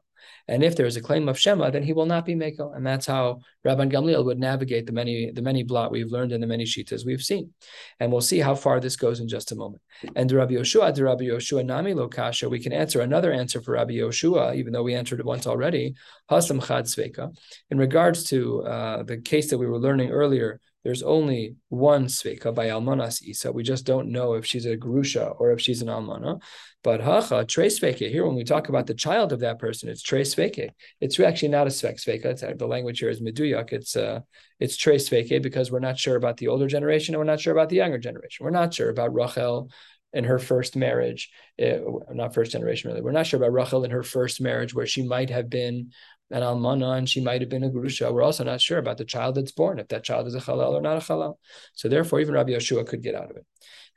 And 0.47 0.63
if 0.63 0.75
there's 0.75 0.97
a 0.97 1.01
claim 1.01 1.29
of 1.29 1.39
shema, 1.39 1.69
then 1.69 1.83
he 1.83 1.93
will 1.93 2.05
not 2.05 2.25
be 2.25 2.35
meko. 2.35 2.75
And 2.75 2.85
that's 2.85 3.05
how 3.05 3.39
Rabban 3.65 3.91
Gamliel 3.91 4.25
would 4.25 4.39
navigate 4.39 4.85
the 4.85 4.91
many 4.91 5.31
the 5.31 5.41
many 5.41 5.63
blot 5.63 5.91
we've 5.91 6.11
learned 6.11 6.33
and 6.33 6.43
the 6.43 6.47
many 6.47 6.65
shitas 6.65 7.05
we've 7.05 7.21
seen. 7.21 7.53
And 7.99 8.11
we'll 8.11 8.21
see 8.21 8.39
how 8.39 8.55
far 8.55 8.79
this 8.79 8.97
goes 8.97 9.21
in 9.21 9.29
just 9.29 9.51
a 9.53 9.55
moment. 9.55 9.81
And 10.15 10.29
Rabbi 10.31 10.53
Yoshua, 10.53 10.97
Rabbi 10.97 11.23
Yoshua 11.23 11.65
Nami 11.65 11.93
Lokasha, 11.93 12.49
we 12.49 12.59
can 12.59 12.73
answer 12.73 13.01
another 13.01 13.31
answer 13.31 13.61
for 13.61 13.73
Rabbi 13.73 13.93
Yoshua, 13.93 14.55
even 14.55 14.73
though 14.73 14.83
we 14.83 14.95
answered 14.95 15.19
it 15.19 15.25
once 15.25 15.47
already. 15.47 15.95
Hasam 16.29 16.65
Chad 16.65 16.85
Sveka. 16.85 17.35
In 17.69 17.77
regards 17.77 18.25
to 18.25 18.63
uh, 18.63 19.03
the 19.03 19.17
case 19.17 19.49
that 19.49 19.57
we 19.57 19.67
were 19.67 19.79
learning 19.79 20.11
earlier 20.11 20.59
there's 20.83 21.01
only 21.03 21.55
one 21.69 22.05
sveka 22.05 22.53
by 22.53 22.67
almanas 22.67 23.21
isa. 23.23 23.51
We 23.51 23.63
just 23.63 23.85
don't 23.85 24.09
know 24.11 24.33
if 24.33 24.45
she's 24.45 24.65
a 24.65 24.75
grusha 24.75 25.33
or 25.39 25.51
if 25.51 25.61
she's 25.61 25.81
an 25.81 25.87
almana. 25.87 26.41
But 26.83 26.99
hacha 26.99 27.45
tre 27.45 27.67
sveke. 27.67 28.09
Here, 28.09 28.25
when 28.25 28.35
we 28.35 28.43
talk 28.43 28.67
about 28.67 28.87
the 28.87 28.93
child 28.93 29.31
of 29.31 29.39
that 29.39 29.59
person, 29.59 29.87
it's 29.87 30.01
tre 30.01 30.23
sveke. 30.23 30.69
It's 30.99 31.17
actually 31.19 31.49
not 31.49 31.67
a 31.67 31.69
svek 31.69 31.95
sveka. 31.95 32.43
Uh, 32.43 32.53
the 32.57 32.67
language 32.67 32.99
here 32.99 33.09
is 33.09 33.21
meduyak. 33.21 33.71
It's 33.71 33.95
uh, 33.95 34.19
it's 34.59 34.75
tre 34.75 34.97
sveke 34.97 35.41
because 35.41 35.71
we're 35.71 35.79
not 35.79 35.97
sure 35.97 36.17
about 36.17 36.37
the 36.37 36.49
older 36.49 36.67
generation 36.67 37.15
and 37.15 37.19
we're 37.19 37.31
not 37.31 37.39
sure 37.39 37.53
about 37.53 37.69
the 37.69 37.77
younger 37.77 37.97
generation. 37.97 38.43
We're 38.43 38.51
not 38.51 38.73
sure 38.73 38.89
about 38.89 39.13
Rachel 39.13 39.69
in 40.11 40.25
her 40.25 40.37
first 40.37 40.75
marriage, 40.75 41.31
uh, 41.61 41.79
not 42.11 42.33
first 42.33 42.51
generation 42.51 42.89
really. 42.89 43.01
We're 43.01 43.11
not 43.11 43.25
sure 43.25 43.39
about 43.39 43.53
Rachel 43.53 43.83
in 43.83 43.91
her 43.91 44.03
first 44.03 44.41
marriage, 44.41 44.73
where 44.73 44.85
she 44.85 45.03
might 45.03 45.29
have 45.29 45.49
been 45.49 45.91
an 46.31 46.41
almana 46.41 46.97
and 46.97 47.07
she 47.07 47.21
might 47.21 47.41
have 47.41 47.49
been 47.49 47.63
a 47.63 47.69
grusha. 47.69 48.11
We're 48.11 48.23
also 48.23 48.43
not 48.43 48.61
sure 48.61 48.77
about 48.77 48.97
the 48.97 49.05
child 49.05 49.35
that's 49.35 49.51
born, 49.51 49.79
if 49.79 49.87
that 49.89 50.03
child 50.03 50.27
is 50.27 50.35
a 50.35 50.39
halal 50.39 50.73
or 50.73 50.81
not 50.81 50.97
a 50.97 50.99
halal. 50.99 51.35
So 51.73 51.87
therefore, 51.87 52.19
even 52.19 52.33
Rabbi 52.33 52.51
Yeshua 52.51 52.87
could 52.87 53.03
get 53.03 53.15
out 53.15 53.29
of 53.29 53.37
it. 53.37 53.45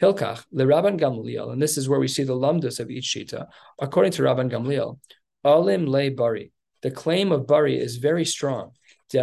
Hilkach, 0.02 0.44
the 0.52 0.64
Rabban 0.64 1.00
Gamliel, 1.00 1.52
and 1.52 1.62
this 1.62 1.78
is 1.78 1.88
where 1.88 2.00
we 2.00 2.08
see 2.08 2.24
the 2.24 2.34
lumdus 2.34 2.80
of 2.80 2.90
each 2.90 3.06
shita. 3.06 3.46
According 3.80 4.12
to 4.12 4.22
Rabban 4.22 4.50
Gamliel, 4.50 4.98
alim 5.44 5.86
le 5.86 6.10
bari. 6.10 6.52
The 6.82 6.90
claim 6.90 7.32
of 7.32 7.46
bari 7.46 7.78
is 7.78 7.96
very 7.96 8.26
strong. 8.26 8.72
See, 9.10 9.18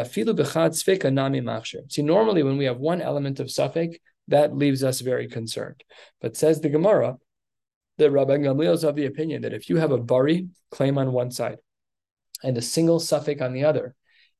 normally 2.02 2.44
when 2.44 2.58
we 2.58 2.66
have 2.66 2.80
one 2.80 3.02
element 3.02 3.40
of 3.40 3.52
suffix, 3.52 3.98
that 4.30 4.56
leaves 4.56 4.84
us 4.84 5.02
very 5.02 5.28
concerned. 5.28 5.84
But 6.22 6.38
says 6.38 6.62
the 6.62 6.70
Gemara, 6.70 7.18
that 7.98 8.12
Rabban 8.12 8.42
Gamliel 8.42 8.74
is 8.74 8.84
of 8.84 8.96
the 8.96 9.06
opinion 9.06 9.44
that 9.44 9.54
if 9.54 9.70
you 9.70 9.78
have 9.78 9.92
a 9.92 9.98
bari 9.98 10.48
claim 10.72 10.98
on 10.98 11.12
one 11.12 11.30
side 11.32 11.58
and 12.44 12.58
a 12.58 12.62
single 12.62 13.00
suffix 13.00 13.42
on 13.42 13.54
the 13.54 13.64
other, 13.64 13.96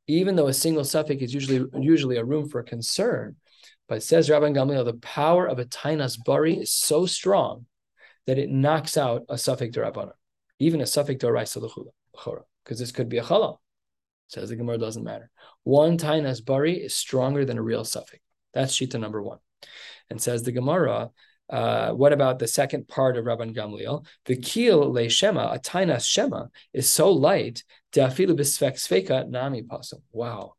even 0.08 0.36
though 0.36 0.48
a 0.48 0.54
single 0.54 0.84
suffix 0.84 1.22
is 1.24 1.34
usually 1.34 1.66
usually 1.80 2.18
a 2.18 2.26
room 2.26 2.50
for 2.50 2.62
concern, 2.64 3.36
but 3.88 4.04
says 4.04 4.30
Rabban 4.30 4.56
Gamliel, 4.56 4.86
the 4.86 4.94
power 4.96 5.48
of 5.48 5.60
a 5.60 5.66
tainas 5.66 6.18
bari 6.24 6.56
is 6.56 6.72
so 6.72 7.06
strong 7.06 7.66
that 8.28 8.38
it 8.38 8.50
knocks 8.50 8.98
out 8.98 9.24
a 9.30 9.38
suffix 9.38 9.76
derabana, 9.76 10.14
even 10.60 10.82
a 10.82 10.86
suffix 10.86 11.24
doraisa 11.24 11.62
because 12.64 12.80
this 12.80 12.92
could 12.92 13.10
be 13.10 13.18
a 13.18 13.24
chalal. 13.24 13.58
Says 14.28 14.50
the 14.50 14.56
Gemara 14.56 14.78
doesn't 14.78 15.04
matter. 15.04 15.30
One 15.64 15.98
tainas 15.98 16.44
bari 16.44 16.74
is 16.74 16.96
stronger 16.96 17.46
than 17.46 17.58
a 17.58 17.62
real 17.62 17.84
suffix. 17.84 18.20
That's 18.54 18.76
shita 18.76 19.00
number 19.00 19.22
one. 19.22 19.40
And 20.10 20.22
says 20.22 20.44
the 20.44 20.52
Gemara, 20.52 21.10
uh, 21.50 21.92
what 21.92 22.14
about 22.14 22.40
the 22.40 22.48
second 22.48 22.88
part 22.88 23.18
of 23.18 23.26
Rabban 23.26 23.56
Gamliel? 23.56 24.06
The 24.26 24.38
keel 24.38 24.92
le 24.92 25.10
shema, 25.10 25.52
a 25.54 25.60
tainas 25.60 26.08
shema, 26.08 26.46
is 26.74 26.90
so 26.90 27.12
light, 27.12 27.64
de'afilu 27.92 28.38
b'sfek 28.38 28.76
sveka 28.76 29.30
nami 29.30 29.64
pasum. 29.64 30.02
Wow. 30.12 30.54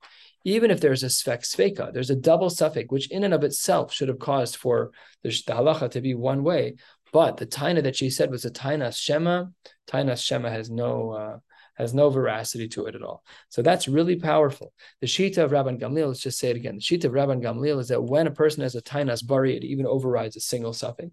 Even 0.45 0.71
if 0.71 0.81
there's 0.81 1.03
a 1.03 1.07
sfek 1.07 1.41
sveka, 1.41 1.93
there's 1.93 2.11
a 2.11 2.17
double 2.17 2.51
suffix, 2.51 2.91
which 2.91 3.11
in 3.11 3.25
and 3.25 3.33
of 3.33 3.45
itself 3.45 3.93
should 3.93 4.09
have 4.09 4.19
caused 4.19 4.57
for 4.57 4.93
the, 5.23 5.31
the 5.31 5.55
halacha 5.55 5.91
to 5.91 6.01
be 6.01 6.15
one 6.15 6.45
way. 6.45 6.75
But 7.13 7.39
the 7.39 7.47
taina 7.47 7.83
that 7.85 7.97
she 7.97 8.11
said 8.11 8.31
was 8.31 8.45
a 8.45 8.51
tainas 8.51 8.97
shema. 8.97 9.47
Tainas 9.87 10.23
shema 10.23 10.51
has 10.51 10.71
no 10.71 11.11
uh, 11.13 11.39
has 11.75 11.95
no 11.95 12.11
veracity 12.11 12.69
to 12.69 12.87
it 12.87 12.95
at 12.95 13.03
all. 13.03 13.23
So 13.49 13.63
that's 13.63 13.89
really 13.89 14.17
powerful. 14.17 14.73
The 15.01 15.07
Shita 15.07 15.39
of 15.39 15.51
Rabban 15.51 15.81
Gamliel, 15.81 16.09
let's 16.09 16.21
just 16.21 16.39
say 16.39 16.51
it 16.51 16.57
again. 16.57 16.77
The 16.77 16.81
Shita 16.81 17.05
of 17.05 17.13
Rabban 17.13 17.43
Gamliel 17.43 17.81
is 17.81 17.89
that 17.89 18.03
when 18.03 18.27
a 18.27 18.31
person 18.31 18.63
has 18.63 18.75
a 18.75 18.83
Tainas 18.83 19.27
Bari, 19.27 19.57
it 19.57 19.65
even 19.65 19.87
overrides 19.87 20.37
a 20.37 20.41
single 20.41 20.73
suffix. 20.73 21.11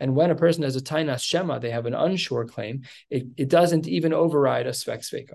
And 0.00 0.14
when 0.14 0.30
a 0.30 0.36
person 0.36 0.62
has 0.62 0.76
a 0.76 0.80
Tainas 0.80 1.22
Shema, 1.22 1.58
they 1.58 1.70
have 1.70 1.86
an 1.86 1.94
unsure 1.94 2.46
claim, 2.46 2.82
it, 3.10 3.26
it 3.36 3.48
doesn't 3.48 3.86
even 3.88 4.12
override 4.12 4.66
a 4.66 4.70
Svek 4.70 5.00
Sveka. 5.00 5.34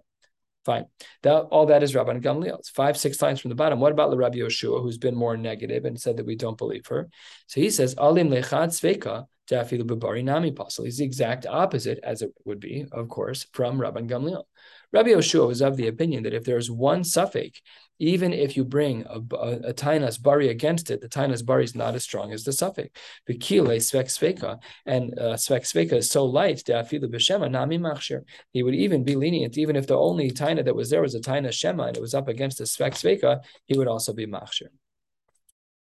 Fine. 0.66 0.86
That, 1.24 1.36
all 1.52 1.68
that 1.68 1.84
is 1.84 1.94
Rabban 1.94 2.22
Gamliel. 2.22 2.60
It's 2.60 2.70
five, 2.70 2.98
six 2.98 3.22
lines 3.22 3.40
from 3.40 3.50
the 3.50 3.56
bottom. 3.56 3.80
What 3.80 3.94
about 3.94 4.12
the 4.12 4.18
Rabbi 4.18 4.38
Yoshua, 4.38 4.82
who's 4.82 4.98
been 4.98 5.16
more 5.16 5.38
negative 5.38 5.86
and 5.86 6.00
said 6.00 6.18
that 6.18 6.26
we 6.26 6.36
don't 6.36 6.58
believe 6.58 6.86
her? 6.88 7.10
So 7.48 7.62
he 7.62 7.70
says, 7.70 7.96
Alim 7.98 8.30
lechad 8.30 8.70
sveka 8.70 9.26
jafilu 9.50 9.84
bebari 9.84 10.24
nami 10.24 10.52
pasul. 10.52 10.86
He's 10.86 10.98
the 10.98 11.06
exact 11.06 11.46
opposite, 11.46 12.00
as 12.04 12.22
it 12.22 12.32
would 12.46 12.60
be, 12.60 12.86
of 12.92 13.10
course, 13.10 13.46
from 13.54 13.80
Rabban 13.80 14.10
Gamliel. 14.10 14.44
Rabbi 14.92 15.10
Yoshua 15.10 15.48
was 15.48 15.62
of 15.62 15.78
the 15.78 15.88
opinion 15.88 16.24
that 16.24 16.34
if 16.34 16.46
there's 16.46 16.72
one 16.72 17.04
suffix, 17.04 17.62
even 18.00 18.34
if 18.34 18.58
you 18.58 18.64
bring 18.64 19.06
a, 19.08 19.20
a, 19.36 19.52
a 19.70 19.74
tainas 19.74 20.20
bari 20.22 20.50
against 20.50 20.90
it, 20.90 21.02
the 21.02 21.10
tainas 21.10 21.46
bari 21.46 21.64
is 21.64 21.76
not 21.76 21.94
as 21.94 22.04
strong 22.04 22.34
as 22.34 22.44
the 22.44 22.54
suffix. 22.54 22.90
The 23.28 23.38
kile 23.38 23.68
svek 23.68 24.06
sveka, 24.06 24.60
and 24.86 25.18
uh, 25.20 25.36
svek 25.36 25.62
sveka 25.62 25.94
is 25.94 26.10
so 26.10 26.26
light, 26.26 26.64
de'afilu 26.66 27.06
b'shema 27.06 27.52
nami 27.52 27.78
machshir. 27.78 28.22
He 28.52 28.64
would 28.64 28.76
even 28.76 29.04
be 29.04 29.16
lenient, 29.16 29.58
even 29.58 29.76
if 29.76 29.86
the 29.86 29.98
only 29.98 30.32
taina 30.32 30.66
that 30.66 30.76
was 30.76 30.90
there 30.90 31.02
was 31.02 31.14
a 31.14 31.20
taina 31.20 31.52
shema 31.52 31.84
and 31.84 31.98
it 31.98 32.02
was 32.02 32.16
up 32.16 32.28
against 32.28 32.58
the 32.58 32.64
svek 32.64 32.94
sveka, 32.94 33.42
he 33.66 33.78
would 33.78 33.88
also 33.88 34.14
be 34.14 34.26
machshir. 34.26 34.70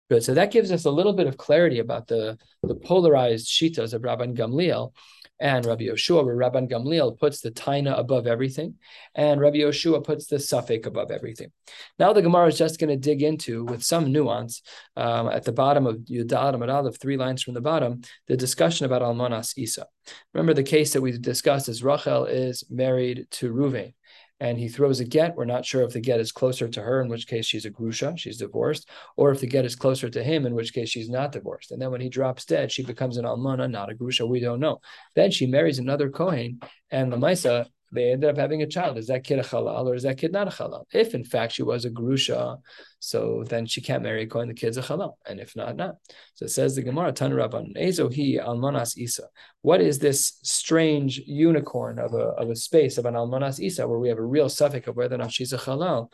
Good. 0.09 0.23
So 0.23 0.33
that 0.35 0.51
gives 0.51 0.71
us 0.71 0.85
a 0.85 0.91
little 0.91 1.13
bit 1.13 1.27
of 1.27 1.37
clarity 1.37 1.79
about 1.79 2.07
the, 2.07 2.37
the 2.63 2.75
polarized 2.75 3.47
shitas 3.47 3.93
of 3.93 4.03
Rabban 4.03 4.37
Gamliel 4.37 4.93
and 5.39 5.65
Rabbi 5.65 5.83
Yoshua, 5.83 6.25
where 6.25 6.35
Rabban 6.35 6.69
Gamliel 6.69 7.19
puts 7.19 7.41
the 7.41 7.51
taina 7.51 7.97
above 7.97 8.25
everything, 8.25 8.75
and 9.13 9.39
Rabbi 9.39 9.57
Yoshua 9.57 10.03
puts 10.03 10.25
the 10.27 10.39
suffix 10.39 10.87
above 10.87 11.11
everything. 11.11 11.51
Now 11.99 12.13
the 12.13 12.21
Gemara 12.21 12.47
is 12.47 12.57
just 12.57 12.79
going 12.79 12.89
to 12.89 12.95
dig 12.95 13.21
into, 13.21 13.65
with 13.65 13.83
some 13.83 14.11
nuance, 14.11 14.61
um, 14.95 15.27
at 15.27 15.43
the 15.43 15.51
bottom 15.51 15.85
of 15.85 15.97
Yudal 15.97 16.55
Amad 16.55 16.97
three 16.99 17.17
lines 17.17 17.43
from 17.43 17.53
the 17.53 17.61
bottom, 17.61 18.01
the 18.27 18.37
discussion 18.37 18.85
about 18.85 19.01
Almanas 19.01 19.57
Isa. 19.57 19.85
Remember 20.33 20.53
the 20.53 20.63
case 20.63 20.93
that 20.93 21.01
we 21.01 21.11
discussed 21.17 21.69
is 21.69 21.83
Rachel 21.83 22.25
is 22.25 22.63
married 22.69 23.27
to 23.31 23.53
Ruvain 23.53 23.93
and 24.39 24.57
he 24.57 24.67
throws 24.67 24.99
a 24.99 25.05
get. 25.05 25.35
We're 25.35 25.45
not 25.45 25.65
sure 25.65 25.81
if 25.81 25.93
the 25.93 25.99
get 25.99 26.19
is 26.19 26.31
closer 26.31 26.67
to 26.67 26.81
her, 26.81 27.01
in 27.01 27.09
which 27.09 27.27
case 27.27 27.45
she's 27.45 27.65
a 27.65 27.71
grusha, 27.71 28.17
she's 28.17 28.37
divorced, 28.37 28.89
or 29.15 29.31
if 29.31 29.39
the 29.39 29.47
get 29.47 29.65
is 29.65 29.75
closer 29.75 30.09
to 30.09 30.23
him, 30.23 30.45
in 30.45 30.53
which 30.53 30.73
case 30.73 30.89
she's 30.89 31.09
not 31.09 31.31
divorced. 31.31 31.71
And 31.71 31.81
then 31.81 31.91
when 31.91 32.01
he 32.01 32.09
drops 32.09 32.45
dead, 32.45 32.71
she 32.71 32.83
becomes 32.83 33.17
an 33.17 33.25
almana, 33.25 33.69
not 33.69 33.91
a 33.91 33.95
grusha. 33.95 34.27
We 34.27 34.39
don't 34.39 34.59
know. 34.59 34.79
Then 35.15 35.31
she 35.31 35.47
marries 35.47 35.79
another 35.79 36.09
kohen, 36.09 36.59
and 36.91 37.11
the 37.11 37.17
Maisa, 37.17 37.67
they 37.91 38.11
ended 38.11 38.29
up 38.29 38.37
having 38.37 38.61
a 38.61 38.67
child. 38.67 38.97
Is 38.97 39.07
that 39.07 39.23
kid 39.23 39.39
a 39.39 39.43
halal 39.43 39.85
or 39.85 39.95
is 39.95 40.03
that 40.03 40.17
kid 40.17 40.33
not 40.33 40.47
a 40.47 40.51
halal? 40.51 40.85
If 40.91 41.15
in 41.15 41.23
fact 41.23 41.53
she 41.53 41.63
was 41.63 41.85
a 41.85 41.89
grusha, 41.89 42.57
so 42.99 43.43
then 43.47 43.65
she 43.65 43.81
can't 43.81 44.03
marry 44.03 44.23
a. 44.23 44.45
The 44.45 44.53
kid's 44.53 44.77
a 44.77 44.81
halal, 44.81 45.13
and 45.27 45.39
if 45.39 45.55
not, 45.55 45.75
not. 45.75 45.95
So 46.35 46.45
it 46.45 46.49
says 46.49 46.75
the 46.75 46.81
Gemara, 46.81 47.11
Tan 47.11 47.31
Rabban, 47.31 47.77
Ezohi 47.77 48.43
Almanas 48.43 48.97
Isa. 48.97 49.27
What 49.61 49.81
is 49.81 49.99
this 49.99 50.39
strange 50.43 51.19
unicorn 51.25 51.99
of 51.99 52.13
a, 52.13 52.29
of 52.39 52.49
a 52.49 52.55
space 52.55 52.97
of 52.97 53.05
an 53.05 53.13
Almanas 53.13 53.59
Isa 53.59 53.87
where 53.87 53.99
we 53.99 54.09
have 54.09 54.17
a 54.17 54.25
real 54.25 54.49
suffix 54.49 54.87
of 54.87 54.95
whether 54.95 55.15
or 55.15 55.19
not 55.19 55.31
she's 55.31 55.53
a 55.53 55.57
halal? 55.57 56.09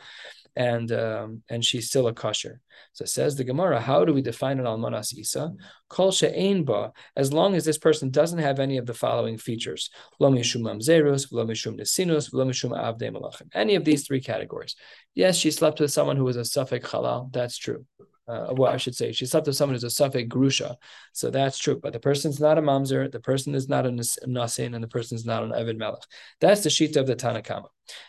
and 0.56 0.92
um, 0.92 1.42
and 1.48 1.64
she's 1.64 1.88
still 1.88 2.06
a 2.06 2.12
kosher. 2.12 2.60
So 2.92 3.04
it 3.04 3.08
says 3.08 3.36
the 3.36 3.44
Gemara, 3.44 3.80
how 3.80 4.04
do 4.04 4.12
we 4.12 4.22
define 4.22 4.58
an 4.58 4.66
almanas 4.66 5.12
isa? 5.12 5.52
Kol 5.88 6.12
she'ein 6.12 6.64
ba, 6.64 6.92
as 7.16 7.32
long 7.32 7.54
as 7.54 7.64
this 7.64 7.78
person 7.78 8.10
doesn't 8.10 8.38
have 8.38 8.60
any 8.60 8.78
of 8.78 8.86
the 8.86 8.94
following 8.94 9.36
features: 9.36 9.90
lo 10.20 10.30
mishum 10.30 10.62
mamzerus, 10.62 11.32
lo 11.32 11.44
mishum 11.44 11.78
nesinus, 11.78 12.32
lo 12.32 12.44
mishum 12.44 12.70
avdei 12.70 13.10
malachim. 13.10 13.48
Any 13.52 13.74
of 13.74 13.84
these 13.84 14.06
three 14.06 14.20
categories. 14.20 14.76
Yes, 15.14 15.36
she 15.36 15.50
slept 15.50 15.80
with 15.80 15.92
someone 15.92 16.16
who 16.16 16.24
was 16.24 16.36
a 16.36 16.44
suffix 16.44 16.73
halal. 16.82 17.32
That's 17.32 17.56
true 17.56 17.86
uh, 18.26 18.48
well, 18.52 18.72
I 18.72 18.78
should 18.78 18.94
say, 18.94 19.12
she 19.12 19.26
slept 19.26 19.46
with 19.46 19.56
someone 19.56 19.74
who's 19.74 19.84
a 19.84 19.90
suffix 19.90 20.28
grusha. 20.28 20.76
So 21.12 21.30
that's 21.30 21.58
true. 21.58 21.78
But 21.80 21.92
the 21.92 22.00
person's 22.00 22.40
not 22.40 22.56
a 22.56 22.62
mamzer, 22.62 23.10
the 23.10 23.20
person 23.20 23.54
is 23.54 23.68
not 23.68 23.84
a 23.84 23.90
nasin, 23.90 24.74
and 24.74 24.82
the 24.82 24.88
person's 24.88 25.26
not 25.26 25.42
an 25.42 25.50
Evid 25.50 25.76
Melech. 25.76 26.00
That's 26.40 26.62
the 26.62 26.70
sheet 26.70 26.96
of 26.96 27.06
the 27.06 27.16
Tanakama. 27.16 27.68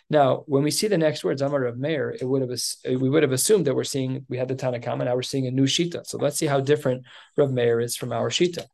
Now, 0.10 0.43
when 0.47 0.63
we 0.63 0.71
see 0.71 0.88
the 0.88 0.97
next 0.97 1.25
words, 1.25 1.41
Amar 1.41 1.65
of 1.65 1.78
Meir, 1.78 2.15
it 2.19 2.23
would 2.23 2.41
have 2.41 2.60
we 2.86 3.10
would 3.10 3.23
have 3.23 3.34
assumed 3.34 3.67
that 3.67 3.75
we're 3.75 3.84
seeing 3.84 4.25
we 4.30 4.38
had 4.38 4.47
the 4.47 4.56
Tanakama, 4.56 5.04
now 5.04 5.15
we're 5.15 5.21
seeing 5.21 5.47
a 5.47 5.51
new 5.51 5.65
shita. 5.65 6.06
So 6.06 6.17
let's 6.17 6.38
see 6.38 6.45
how 6.45 6.62
different 6.62 7.04
Rav 7.36 7.51
Meir 7.51 7.82
is 7.82 7.97
from 7.97 8.13
our 8.13 8.30
shita. 8.30 8.65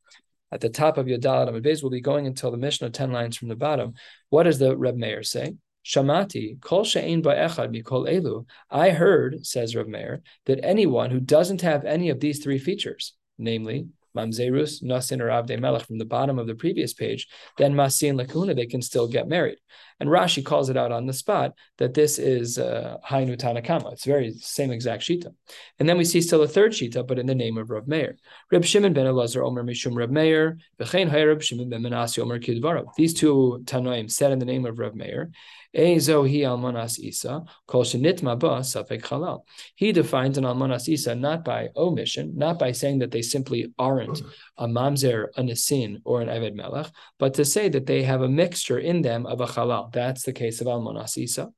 At 0.51 0.61
the 0.61 0.69
top 0.69 0.97
of 0.97 1.07
Yodal 1.07 1.47
Amid 1.47 1.63
Beis, 1.63 1.81
we'll 1.81 1.91
be 1.91 2.01
going 2.01 2.27
until 2.27 2.51
the 2.51 2.57
Mishnah, 2.57 2.89
10 2.91 3.11
lines 3.11 3.37
from 3.37 3.47
the 3.47 3.55
bottom. 3.55 3.93
What 4.29 4.43
does 4.43 4.59
the 4.59 4.75
Reb 4.77 4.95
Meir 4.95 5.23
say? 5.23 5.55
Shamati, 5.85 6.61
kol 6.61 6.83
she'ein 6.83 7.21
ba'echad 7.23 7.75
mikol 7.75 8.07
elu. 8.07 8.45
I 8.69 8.91
heard, 8.91 9.45
says 9.45 9.75
Rav 9.75 9.87
Meir, 9.87 10.21
that 10.45 10.63
anyone 10.63 11.09
who 11.09 11.19
doesn't 11.19 11.61
have 11.61 11.85
any 11.85 12.09
of 12.09 12.19
these 12.19 12.43
three 12.43 12.59
features, 12.59 13.13
namely 13.37 13.87
mamzerus, 14.15 14.83
nasin, 14.83 15.21
or 15.21 15.27
avde 15.29 15.59
melech 15.59 15.85
from 15.85 15.97
the 15.97 16.05
bottom 16.05 16.37
of 16.37 16.47
the 16.47 16.55
previous 16.55 16.93
page, 16.93 17.27
then 17.57 17.75
masin 17.75 18.17
lakuna, 18.17 18.55
they 18.55 18.65
can 18.65 18.81
still 18.81 19.07
get 19.07 19.27
married. 19.27 19.57
And 20.01 20.09
Rashi 20.09 20.43
calls 20.43 20.71
it 20.71 20.77
out 20.77 20.91
on 20.91 21.05
the 21.05 21.13
spot 21.13 21.53
that 21.77 21.93
this 21.93 22.17
is 22.17 22.57
uh, 22.57 22.97
Hainu 23.07 23.37
Tanakama. 23.37 23.93
It's 23.93 24.03
very 24.03 24.33
same 24.33 24.71
exact 24.71 25.03
shita. 25.03 25.31
And 25.77 25.87
then 25.87 25.95
we 25.95 26.05
see 26.05 26.21
still 26.21 26.41
a 26.41 26.47
third 26.47 26.71
shita, 26.71 27.05
but 27.05 27.19
in 27.19 27.27
the 27.27 27.35
name 27.35 27.55
of 27.59 27.69
Rav 27.69 27.87
Meir. 27.87 28.17
Reb 28.51 28.65
Shimon 28.65 28.93
ben 28.93 29.05
Elazar 29.05 29.45
Omer 29.45 29.63
Mishum 29.63 29.95
Rav 29.95 30.09
Meir, 30.09 30.57
V'chein 30.79 31.13
Reb 31.13 31.43
Shimon 31.43 31.69
ben 31.69 31.83
Menashe 31.83 32.19
Omer 32.19 32.39
Kidvarav. 32.39 32.87
These 32.97 33.13
two 33.13 33.61
Tanoim 33.65 34.11
said 34.11 34.31
in 34.31 34.39
the 34.39 34.45
name 34.45 34.65
of 34.65 34.79
Rav 34.79 34.95
Meir, 34.95 35.29
Ezo 35.73 36.29
hi 36.29 36.43
almanas 36.43 36.99
isa, 36.99 37.43
kol 37.65 37.83
shenitma 37.83 38.37
ba 38.37 38.59
safek 38.59 39.03
halal. 39.03 39.43
He 39.75 39.93
defines 39.93 40.37
an 40.37 40.43
almanas 40.43 40.89
isa 40.89 41.15
not 41.15 41.45
by 41.45 41.69
omission, 41.77 42.33
not 42.35 42.59
by 42.59 42.73
saying 42.73 42.99
that 42.99 43.11
they 43.11 43.21
simply 43.21 43.71
aren't 43.79 44.21
a 44.57 44.67
mamzer, 44.67 45.27
a 45.37 45.43
nisin, 45.43 46.01
or 46.03 46.21
an 46.21 46.27
eved 46.27 46.55
melech, 46.55 46.91
but 47.17 47.33
to 47.35 47.45
say 47.45 47.69
that 47.69 47.85
they 47.85 48.03
have 48.03 48.21
a 48.21 48.27
mixture 48.27 48.79
in 48.79 49.01
them 49.01 49.25
of 49.25 49.39
a 49.39 49.45
halal. 49.45 49.90
That's 49.91 50.23
the 50.23 50.33
case 50.33 50.61
of 50.61 50.67
almanas 50.67 51.17
isa. 51.17 51.51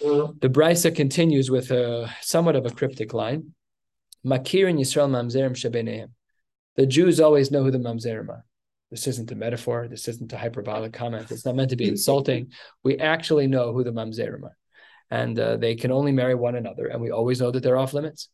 The 0.00 0.50
Brisa 0.50 0.94
continues 0.94 1.50
with 1.50 1.70
a 1.70 2.10
somewhat 2.20 2.56
of 2.56 2.66
a 2.66 2.70
cryptic 2.70 3.14
line. 3.14 3.54
Makir 4.24 4.68
in 4.68 4.76
Yisrael 4.76 5.08
mamzerim 5.08 5.52
shebeneim. 5.52 6.08
The 6.76 6.86
Jews 6.86 7.20
always 7.20 7.50
know 7.50 7.62
who 7.62 7.70
the 7.70 7.78
mamzerim 7.78 8.28
are. 8.28 8.44
This 8.90 9.06
isn't 9.06 9.32
a 9.32 9.34
metaphor. 9.34 9.88
This 9.88 10.06
isn't 10.08 10.32
a 10.32 10.38
hyperbolic 10.38 10.92
comment. 10.92 11.30
It's 11.30 11.44
not 11.44 11.56
meant 11.56 11.70
to 11.70 11.76
be 11.76 11.88
insulting. 11.88 12.52
We 12.84 12.98
actually 12.98 13.46
know 13.46 13.72
who 13.72 13.82
the 13.82 13.92
mamzerim 13.92 14.42
are, 14.44 14.56
and 15.10 15.38
uh, 15.38 15.56
they 15.56 15.74
can 15.74 15.90
only 15.90 16.12
marry 16.12 16.34
one 16.34 16.54
another, 16.54 16.86
and 16.86 17.00
we 17.00 17.10
always 17.10 17.40
know 17.40 17.50
that 17.50 17.62
they're 17.62 17.78
off 17.78 17.94
limits. 17.94 18.28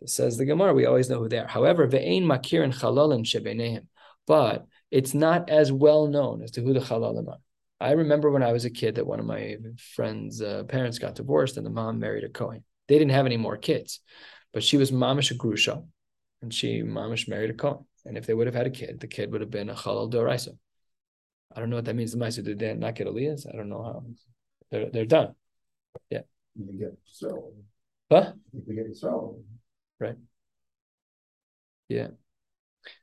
It 0.00 0.10
says 0.10 0.36
the 0.36 0.44
Gemara, 0.44 0.72
we 0.74 0.86
always 0.86 1.10
know 1.10 1.18
who 1.18 1.28
they 1.28 1.38
are. 1.38 1.48
However, 1.48 1.88
ve'ein 1.88 2.22
makir 2.22 2.62
and 2.62 2.72
chalalim 2.72 3.24
shebeneim, 3.24 3.86
but 4.26 4.66
it's 4.90 5.12
not 5.12 5.50
as 5.50 5.72
well 5.72 6.06
known 6.06 6.42
as 6.42 6.52
to 6.52 6.62
who 6.62 6.72
the 6.72 6.80
chalalim 6.80 7.28
are. 7.28 7.40
I 7.80 7.92
remember 7.92 8.30
when 8.30 8.42
I 8.42 8.52
was 8.52 8.64
a 8.64 8.70
kid 8.70 8.96
that 8.96 9.06
one 9.06 9.20
of 9.20 9.26
my 9.26 9.56
friends' 9.94 10.42
uh, 10.42 10.64
parents 10.64 10.98
got 10.98 11.14
divorced, 11.14 11.56
and 11.56 11.64
the 11.64 11.70
mom 11.70 11.98
married 11.98 12.24
a 12.24 12.28
Kohen. 12.28 12.64
They 12.88 12.98
didn't 12.98 13.12
have 13.12 13.26
any 13.26 13.36
more 13.36 13.56
kids, 13.56 14.00
but 14.52 14.64
she 14.64 14.76
was 14.76 14.90
mamish 14.90 15.30
a 15.30 15.34
grusha, 15.34 15.84
and 16.42 16.52
she 16.52 16.82
mamish 16.82 17.28
married 17.28 17.50
a 17.50 17.54
Kohen. 17.54 17.84
And 18.04 18.16
if 18.16 18.26
they 18.26 18.34
would 18.34 18.46
have 18.46 18.54
had 18.54 18.66
a 18.66 18.70
kid, 18.70 19.00
the 19.00 19.06
kid 19.06 19.30
would 19.30 19.42
have 19.42 19.50
been 19.50 19.70
a 19.70 19.74
Chalal 19.74 20.10
Doraisa. 20.10 20.56
I 21.54 21.60
don't 21.60 21.70
know 21.70 21.76
what 21.76 21.84
that 21.86 21.94
means. 21.96 22.12
The 22.12 22.18
Maisa 22.18 22.42
did 22.44 22.58
they 22.58 22.74
not 22.74 22.94
get 22.94 23.06
Elias? 23.06 23.46
I 23.46 23.56
don't 23.56 23.68
know 23.68 23.82
how. 23.82 24.04
They're 24.70 24.90
they're 24.90 25.06
done. 25.06 25.34
Yeah. 26.10 26.22
You 26.54 26.78
get 26.78 26.98
so. 27.04 27.52
Huh? 28.10 28.32
You 28.66 28.74
get 28.74 28.96
so. 28.96 29.38
Right. 29.98 30.16
Yeah. 31.88 32.08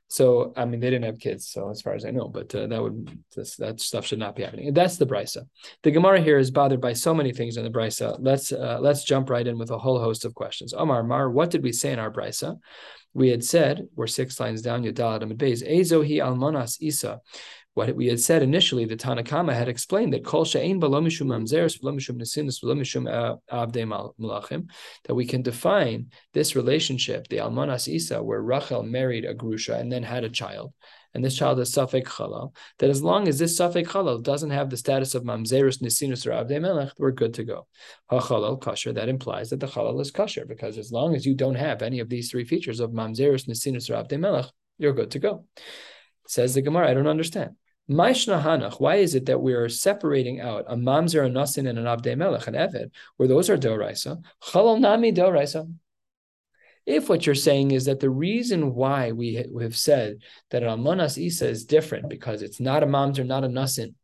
So 0.08 0.52
I 0.56 0.64
mean, 0.64 0.80
they 0.80 0.90
didn't 0.90 1.06
have 1.06 1.18
kids, 1.18 1.48
so 1.48 1.68
as 1.68 1.82
far 1.82 1.94
as 1.94 2.04
I 2.04 2.12
know, 2.12 2.28
but 2.28 2.54
uh, 2.54 2.68
that 2.68 2.80
would 2.80 3.18
this, 3.34 3.56
that 3.56 3.80
stuff 3.80 4.06
should 4.06 4.20
not 4.20 4.36
be 4.36 4.44
happening. 4.44 4.68
And 4.68 4.76
that's 4.76 4.98
the 4.98 5.06
brisa. 5.06 5.48
The 5.82 5.90
Gemara 5.90 6.20
here 6.20 6.38
is 6.38 6.52
bothered 6.52 6.80
by 6.80 6.92
so 6.92 7.12
many 7.12 7.32
things 7.32 7.56
in 7.56 7.64
the 7.64 7.70
brisa. 7.70 8.16
Let's 8.20 8.52
uh, 8.52 8.78
let's 8.80 9.04
jump 9.04 9.30
right 9.30 9.46
in 9.46 9.58
with 9.58 9.70
a 9.70 9.78
whole 9.78 9.98
host 9.98 10.24
of 10.24 10.34
questions. 10.34 10.72
Omar 10.72 11.02
Mar, 11.02 11.28
what 11.28 11.50
did 11.50 11.64
we 11.64 11.72
say 11.72 11.92
in 11.92 11.98
our 11.98 12.10
brisa? 12.10 12.58
we 13.16 13.30
had 13.30 13.42
said, 13.42 13.88
we're 13.96 14.06
six 14.06 14.38
lines 14.38 14.60
down, 14.60 14.84
Yadalat 14.84 15.22
Amid 15.22 15.38
Beis, 15.38 15.66
Ezohi 15.66 16.18
Almanas 16.18 16.76
Isa. 16.82 17.22
What 17.76 17.94
we 17.94 18.06
had 18.06 18.20
said 18.20 18.42
initially, 18.42 18.86
the 18.86 18.96
Tanakama 18.96 19.52
had 19.52 19.68
explained 19.68 20.14
that 20.14 20.24
Kol 20.24 20.46
She'ein 20.46 20.80
Balo 20.80 21.04
Mishum 21.04 21.26
Mamzeres, 21.26 21.78
Balo 21.78 21.94
Mishum 21.94 22.16
Nesinus, 22.16 22.64
Balo 22.64 22.74
Mishum 22.74 23.06
uh, 23.06 23.36
Avdei 23.52 23.84
Malachim, 24.18 24.70
that 25.04 25.14
we 25.14 25.26
can 25.26 25.42
define 25.42 26.06
this 26.32 26.56
relationship, 26.56 27.28
the 27.28 27.36
Almanas 27.36 27.86
Isa, 27.86 28.22
where 28.22 28.40
Rachel 28.40 28.82
married 28.82 29.26
a 29.26 29.34
Grusha 29.34 29.78
and 29.78 29.92
then 29.92 30.02
had 30.02 30.24
a 30.24 30.30
child, 30.30 30.72
and 31.12 31.22
this 31.22 31.36
child 31.36 31.60
is 31.60 31.70
Safek 31.70 32.06
Chalal, 32.06 32.54
that 32.78 32.88
as 32.88 33.02
long 33.02 33.28
as 33.28 33.38
this 33.38 33.60
Safek 33.60 33.88
Chalal 33.88 34.22
doesn't 34.22 34.52
have 34.52 34.70
the 34.70 34.78
status 34.78 35.14
of 35.14 35.24
Mamzerus 35.24 35.82
Nisinus 35.82 36.26
or 36.26 36.30
Avdei 36.30 36.58
Melech, 36.58 36.94
we're 36.96 37.10
good 37.10 37.34
to 37.34 37.44
go. 37.44 37.66
HaChalal 38.10 38.58
kosher, 38.58 38.94
that 38.94 39.10
implies 39.10 39.50
that 39.50 39.60
the 39.60 39.66
Chalal 39.66 40.00
is 40.00 40.10
kosher, 40.10 40.46
because 40.46 40.78
as 40.78 40.92
long 40.92 41.14
as 41.14 41.26
you 41.26 41.34
don't 41.34 41.56
have 41.56 41.82
any 41.82 42.00
of 42.00 42.08
these 42.08 42.30
three 42.30 42.46
features 42.46 42.80
of 42.80 42.92
Mamzerus 42.92 43.46
Nisinus 43.46 43.90
or 43.90 44.02
Avdei 44.02 44.18
Melech, 44.18 44.46
you're 44.78 44.94
good 44.94 45.10
to 45.10 45.18
go. 45.18 45.44
Says 46.26 46.54
the 46.54 46.62
Gemara, 46.62 46.88
I 46.88 46.94
don't 46.94 47.06
understand. 47.06 47.50
Why 47.86 48.10
is 48.10 49.14
it 49.14 49.26
that 49.26 49.40
we're 49.40 49.68
separating 49.68 50.40
out 50.40 50.64
a 50.66 50.76
mamzer, 50.76 51.24
a 51.24 51.30
nasin, 51.30 51.68
and 51.68 51.78
an 51.78 51.84
abdei 51.84 52.16
melech, 52.16 52.46
an 52.48 52.54
eved, 52.54 52.90
where 53.16 53.28
those 53.28 53.48
are 53.48 53.56
doraisa? 53.56 54.22
Chalal 54.42 54.80
nami 54.80 55.12
doraisa. 55.12 55.72
If 56.84 57.08
what 57.08 57.26
you're 57.26 57.34
saying 57.34 57.72
is 57.72 57.84
that 57.84 58.00
the 58.00 58.10
reason 58.10 58.74
why 58.74 59.12
we 59.12 59.34
have 59.60 59.76
said 59.76 60.18
that 60.50 60.62
an 60.62 60.68
almanas 60.68 61.18
isa 61.18 61.48
is 61.48 61.64
different 61.64 62.08
because 62.08 62.42
it's 62.42 62.60
not 62.60 62.82
a 62.82 62.86
mamzer, 62.86 63.26
not 63.26 63.44
a 63.44 63.48
nasin, 63.48 63.94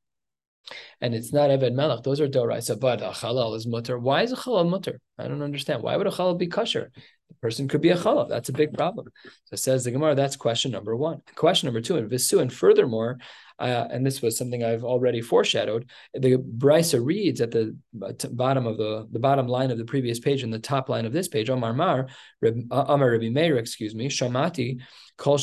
and 1.00 1.14
it's 1.14 1.32
not 1.32 1.50
Eved 1.50 1.74
Melech, 1.74 2.02
those 2.02 2.20
are 2.20 2.28
Doraisa, 2.28 2.78
but 2.78 3.02
a 3.02 3.10
halal 3.10 3.56
is 3.56 3.66
mutter. 3.66 3.98
Why 3.98 4.22
is 4.22 4.32
a 4.32 4.36
halal 4.36 4.68
mutter? 4.68 5.00
I 5.18 5.28
don't 5.28 5.42
understand. 5.42 5.82
Why 5.82 5.96
would 5.96 6.06
a 6.06 6.10
halal 6.10 6.38
be 6.38 6.46
kosher? 6.46 6.90
The 7.28 7.34
person 7.34 7.68
could 7.68 7.80
be 7.80 7.90
a 7.90 7.96
halal. 7.96 8.28
That's 8.28 8.48
a 8.48 8.52
big 8.52 8.72
problem. 8.72 9.08
So 9.46 9.56
says 9.56 9.84
the 9.84 9.90
Gemara, 9.90 10.14
that's 10.14 10.36
question 10.36 10.70
number 10.70 10.94
one. 10.94 11.22
Question 11.34 11.66
number 11.66 11.80
two, 11.80 11.96
and 11.96 12.08
Visu, 12.08 12.38
and 12.38 12.52
furthermore, 12.52 13.18
uh, 13.62 13.88
and 13.90 14.04
this 14.04 14.20
was 14.20 14.36
something 14.36 14.64
I've 14.64 14.84
already 14.84 15.20
foreshadowed. 15.20 15.88
The 16.14 16.36
Brisa 16.36 17.04
reads 17.04 17.40
at 17.40 17.52
the 17.52 17.76
bottom 17.92 18.66
of 18.66 18.76
the 18.76 19.06
the 19.10 19.18
bottom 19.18 19.46
line 19.46 19.70
of 19.70 19.78
the 19.78 19.84
previous 19.84 20.18
page 20.18 20.42
and 20.42 20.52
the 20.52 20.58
top 20.58 20.88
line 20.88 21.06
of 21.06 21.12
this 21.12 21.28
page. 21.28 21.48
Omar 21.48 21.72
Mar, 21.72 22.08
uh, 22.44 22.50
Omar 22.70 23.12
Rabbi 23.12 23.28
Meir, 23.28 23.58
excuse 23.58 23.94
me, 23.94 24.08
Shamati, 24.08 24.80
uh. 25.22 25.36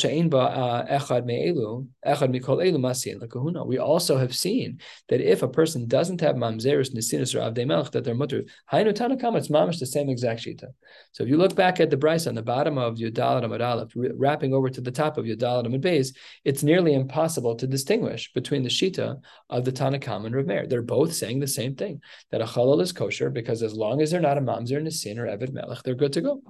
We 3.65 3.77
also 3.77 4.17
have 4.17 4.36
seen 4.36 4.79
that 5.08 5.21
if 5.21 5.43
a 5.43 5.47
person 5.47 5.88
doesn't 5.88 6.21
have 6.21 6.36
Mamzerus, 6.36 6.93
Nisinus, 6.93 7.36
or 7.36 7.39
Avdei 7.39 7.65
Melech, 7.65 7.91
that 7.91 8.03
they're 8.03 8.15
mutter. 8.15 8.43
Hainu 8.73 8.93
Tanakam, 8.93 9.38
it's 9.38 9.47
mamish 9.47 9.79
the 9.79 9.86
same 9.86 10.10
exact 10.10 10.41
shita. 10.41 10.67
So 11.13 11.23
if 11.23 11.29
you 11.29 11.38
look 11.38 11.55
back 11.55 11.79
at 11.79 11.89
the 11.89 11.97
Brisa 11.97 12.27
on 12.27 12.36
the 12.36 12.41
bottom 12.41 12.77
of 12.77 12.95
Yudalat 12.95 13.45
Amad 13.45 13.65
Aleph, 13.65 13.93
wrapping 13.95 14.53
over 14.53 14.69
to 14.69 14.82
the 14.82 14.91
top 14.91 15.17
of 15.17 15.25
Yudalat 15.25 15.67
Amad 15.67 15.82
Beis, 15.82 16.13
it's 16.43 16.63
nearly 16.63 16.93
impossible 16.93 17.55
to 17.55 17.67
distinguish 17.67 18.08
between 18.33 18.63
the 18.63 18.69
shita 18.69 19.19
of 19.49 19.65
the 19.65 19.71
Tanakam 19.71 20.25
and 20.25 20.35
Rav 20.35 20.45
Meir. 20.45 20.67
They're 20.67 20.81
both 20.81 21.13
saying 21.13 21.39
the 21.39 21.47
same 21.47 21.75
thing 21.75 22.01
that 22.31 22.41
a 22.41 22.45
halal 22.45 22.81
is 22.81 22.91
kosher 22.91 23.29
because 23.29 23.63
as 23.63 23.73
long 23.73 24.01
as 24.01 24.11
they're 24.11 24.19
not 24.19 24.37
a 24.37 24.41
mamzer, 24.41 24.81
nisin, 24.81 25.19
or 25.19 25.27
eved 25.27 25.53
melech, 25.53 25.83
they're 25.83 25.95
good 25.95 26.13
to 26.13 26.21
go. 26.21 26.41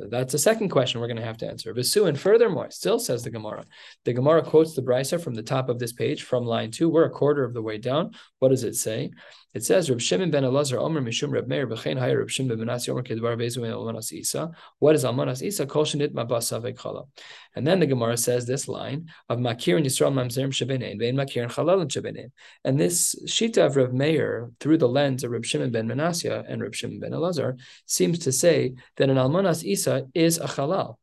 So 0.00 0.06
that's 0.08 0.32
the 0.32 0.38
second 0.38 0.70
question 0.70 1.00
we're 1.00 1.08
going 1.08 1.18
to 1.18 1.22
have 1.22 1.36
to 1.38 1.46
answer. 1.46 1.74
Visu, 1.74 2.06
and 2.06 2.18
furthermore, 2.18 2.70
still 2.70 2.98
says 2.98 3.22
the 3.22 3.30
Gemara. 3.30 3.64
The 4.06 4.14
Gemara 4.14 4.42
quotes 4.42 4.74
the 4.74 4.80
Brisa 4.80 5.22
from 5.22 5.34
the 5.34 5.42
top 5.42 5.68
of 5.68 5.78
this 5.78 5.92
page, 5.92 6.22
from 6.22 6.46
line 6.46 6.70
two. 6.70 6.88
We're 6.88 7.04
a 7.04 7.10
quarter 7.10 7.44
of 7.44 7.52
the 7.52 7.60
way 7.60 7.76
down. 7.76 8.12
What 8.38 8.48
does 8.48 8.64
it 8.64 8.76
say? 8.76 9.10
It 9.52 9.64
says, 9.64 9.90
Reb 9.90 10.00
Shimon 10.00 10.30
ben 10.30 10.44
Elazar 10.44 10.78
Omer 10.78 11.00
Mishum 11.00 11.32
Reb 11.32 11.48
Meir 11.48 11.66
B'chein 11.66 11.98
Hayir 11.98 12.18
Reb 12.18 12.30
Shimon 12.30 12.56
ben 12.56 12.66
Menashe 12.66 12.88
Omer 12.88 13.02
Kedvar 13.02 13.36
Vezu 13.36 13.58
Almanas 13.58 14.12
Isa. 14.12 14.50
What 14.78 14.94
is 14.94 15.04
Almanas 15.04 15.42
Isa? 15.42 15.66
Kol 15.66 15.84
Shenit 15.84 16.12
Mabasa 16.12 16.62
Vekhala. 16.62 17.08
And 17.56 17.66
then 17.66 17.80
the 17.80 17.86
Gemara 17.86 18.16
says 18.16 18.46
this 18.46 18.68
line 18.68 19.08
of 19.28 19.38
Makir 19.38 19.76
and 19.76 19.84
Yisrael 19.84 20.12
Mamzerim 20.12 20.50
Shebenein 20.50 20.98
Vein 20.98 21.16
Makir 21.16 21.42
and 21.42 21.50
Chalal 21.50 21.80
and 21.80 21.90
Shebenein. 21.90 22.30
And 22.64 22.78
this 22.78 23.16
Shita 23.26 23.66
of 23.66 23.76
Reb 23.76 23.92
Meir 23.92 24.52
through 24.60 24.78
the 24.78 24.88
lens 24.88 25.24
of 25.24 25.32
Reb 25.32 25.44
Shimon 25.44 25.72
ben 25.72 25.88
Menashe 25.88 26.44
and 26.48 26.62
Reb 26.62 26.74
Shimon 26.74 27.00
ben 27.00 27.12
Elazar 27.12 27.58
seems 27.86 28.20
to 28.20 28.32
say 28.32 28.74
that 28.96 29.10
an 29.10 29.16
Almanas 29.16 29.64
Isa 29.64 30.06
is 30.14 30.38
a 30.38 30.46
Chalal. 30.46 30.96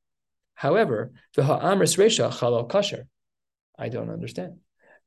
However, 0.57 1.11
the 1.35 1.43
ha'amris 1.43 1.97
resha 1.97 2.31
halal 2.31 2.67
kosher. 2.67 3.07
I 3.77 3.89
don't 3.89 4.09
understand. 4.09 4.57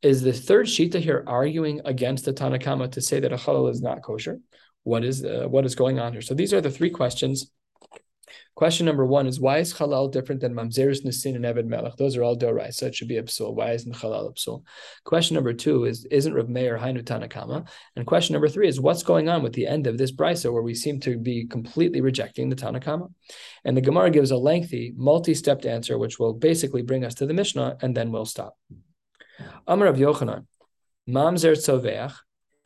Is 0.02 0.22
the 0.22 0.32
third 0.32 0.66
shita 0.66 1.00
here 1.00 1.24
arguing 1.26 1.80
against 1.84 2.24
the 2.24 2.32
Tanakama 2.32 2.90
to 2.92 3.00
say 3.00 3.20
that 3.20 3.32
a 3.32 3.36
halal 3.36 3.70
is 3.70 3.82
not 3.82 4.02
kosher? 4.02 4.38
What 4.82 5.04
is 5.04 5.24
uh, 5.24 5.46
what 5.48 5.66
is 5.66 5.74
going 5.74 5.98
on 5.98 6.12
here? 6.12 6.22
So 6.22 6.34
these 6.34 6.54
are 6.54 6.60
the 6.60 6.70
three 6.70 6.90
questions 6.90 7.50
Question 8.54 8.86
number 8.86 9.06
one 9.06 9.26
is 9.26 9.40
why 9.40 9.58
is 9.58 9.72
halal 9.72 10.12
different 10.12 10.40
than 10.40 10.54
mamzeris, 10.54 11.04
nisin, 11.04 11.34
and 11.36 11.44
eved 11.44 11.66
melech? 11.66 11.96
Those 11.96 12.16
are 12.16 12.22
all 12.22 12.36
dorai, 12.36 12.72
so 12.72 12.86
it 12.86 12.94
should 12.94 13.08
be 13.08 13.16
a 13.16 13.22
psul. 13.22 13.54
Why 13.54 13.72
isn't 13.72 13.94
halal 13.94 14.28
a 14.28 14.32
psul? 14.34 14.62
Question 15.04 15.34
number 15.34 15.52
two 15.52 15.84
is 15.84 16.04
isn't 16.10 16.34
Rav 16.34 16.48
Meir 16.48 16.78
hainu 16.78 17.02
tanakama? 17.02 17.66
And 17.96 18.06
question 18.06 18.34
number 18.34 18.48
three 18.48 18.68
is 18.68 18.80
what's 18.80 19.02
going 19.02 19.28
on 19.28 19.42
with 19.42 19.54
the 19.54 19.66
end 19.66 19.86
of 19.86 19.98
this 19.98 20.12
brisa 20.12 20.52
where 20.52 20.62
we 20.62 20.74
seem 20.74 21.00
to 21.00 21.16
be 21.16 21.46
completely 21.46 22.00
rejecting 22.00 22.50
the 22.50 22.56
tanakama? 22.56 23.10
And 23.64 23.76
the 23.76 23.80
Gemara 23.80 24.10
gives 24.10 24.30
a 24.30 24.36
lengthy, 24.36 24.92
multi-stepped 24.96 25.64
answer, 25.64 25.96
which 25.96 26.18
will 26.18 26.34
basically 26.34 26.82
bring 26.82 27.04
us 27.04 27.14
to 27.14 27.26
the 27.26 27.34
Mishnah, 27.34 27.78
and 27.80 27.96
then 27.96 28.12
we'll 28.12 28.26
stop. 28.26 28.56
Amar 29.66 29.88
of 29.88 29.96
Yochanan, 29.96 30.46
mamzer 31.08 31.52
tzoveach, 31.52 32.14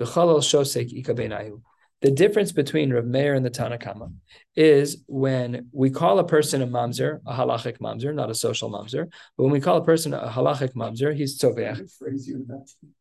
b'chalal 0.00 0.38
shosek 0.38 0.92
ikabenayu. 0.92 1.60
The 2.00 2.10
difference 2.10 2.52
between 2.52 2.92
Rav 2.92 3.06
Meir 3.06 3.34
and 3.34 3.46
the 3.46 3.50
Tanakama 3.50 4.12
is 4.54 5.02
when 5.06 5.70
we 5.72 5.88
call 5.88 6.18
a 6.18 6.26
person 6.26 6.60
a 6.60 6.66
mamzer, 6.66 7.20
a 7.26 7.32
halachic 7.32 7.78
mamzer, 7.78 8.14
not 8.14 8.28
a 8.28 8.34
social 8.34 8.70
mamzer. 8.70 9.06
But 9.36 9.44
when 9.44 9.52
we 9.52 9.60
call 9.60 9.78
a 9.78 9.84
person 9.84 10.12
a 10.12 10.28
halachic 10.28 10.74
mamzer, 10.74 11.14
he's 11.16 11.40
tzoveach. 11.40 11.88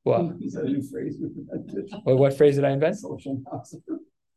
What? 0.04 0.22
well, 2.06 2.18
what 2.18 2.38
phrase 2.38 2.56
did 2.56 2.64
I 2.64 2.72
invent? 2.72 2.98
Social 2.98 3.38
mamzer. 3.40 3.82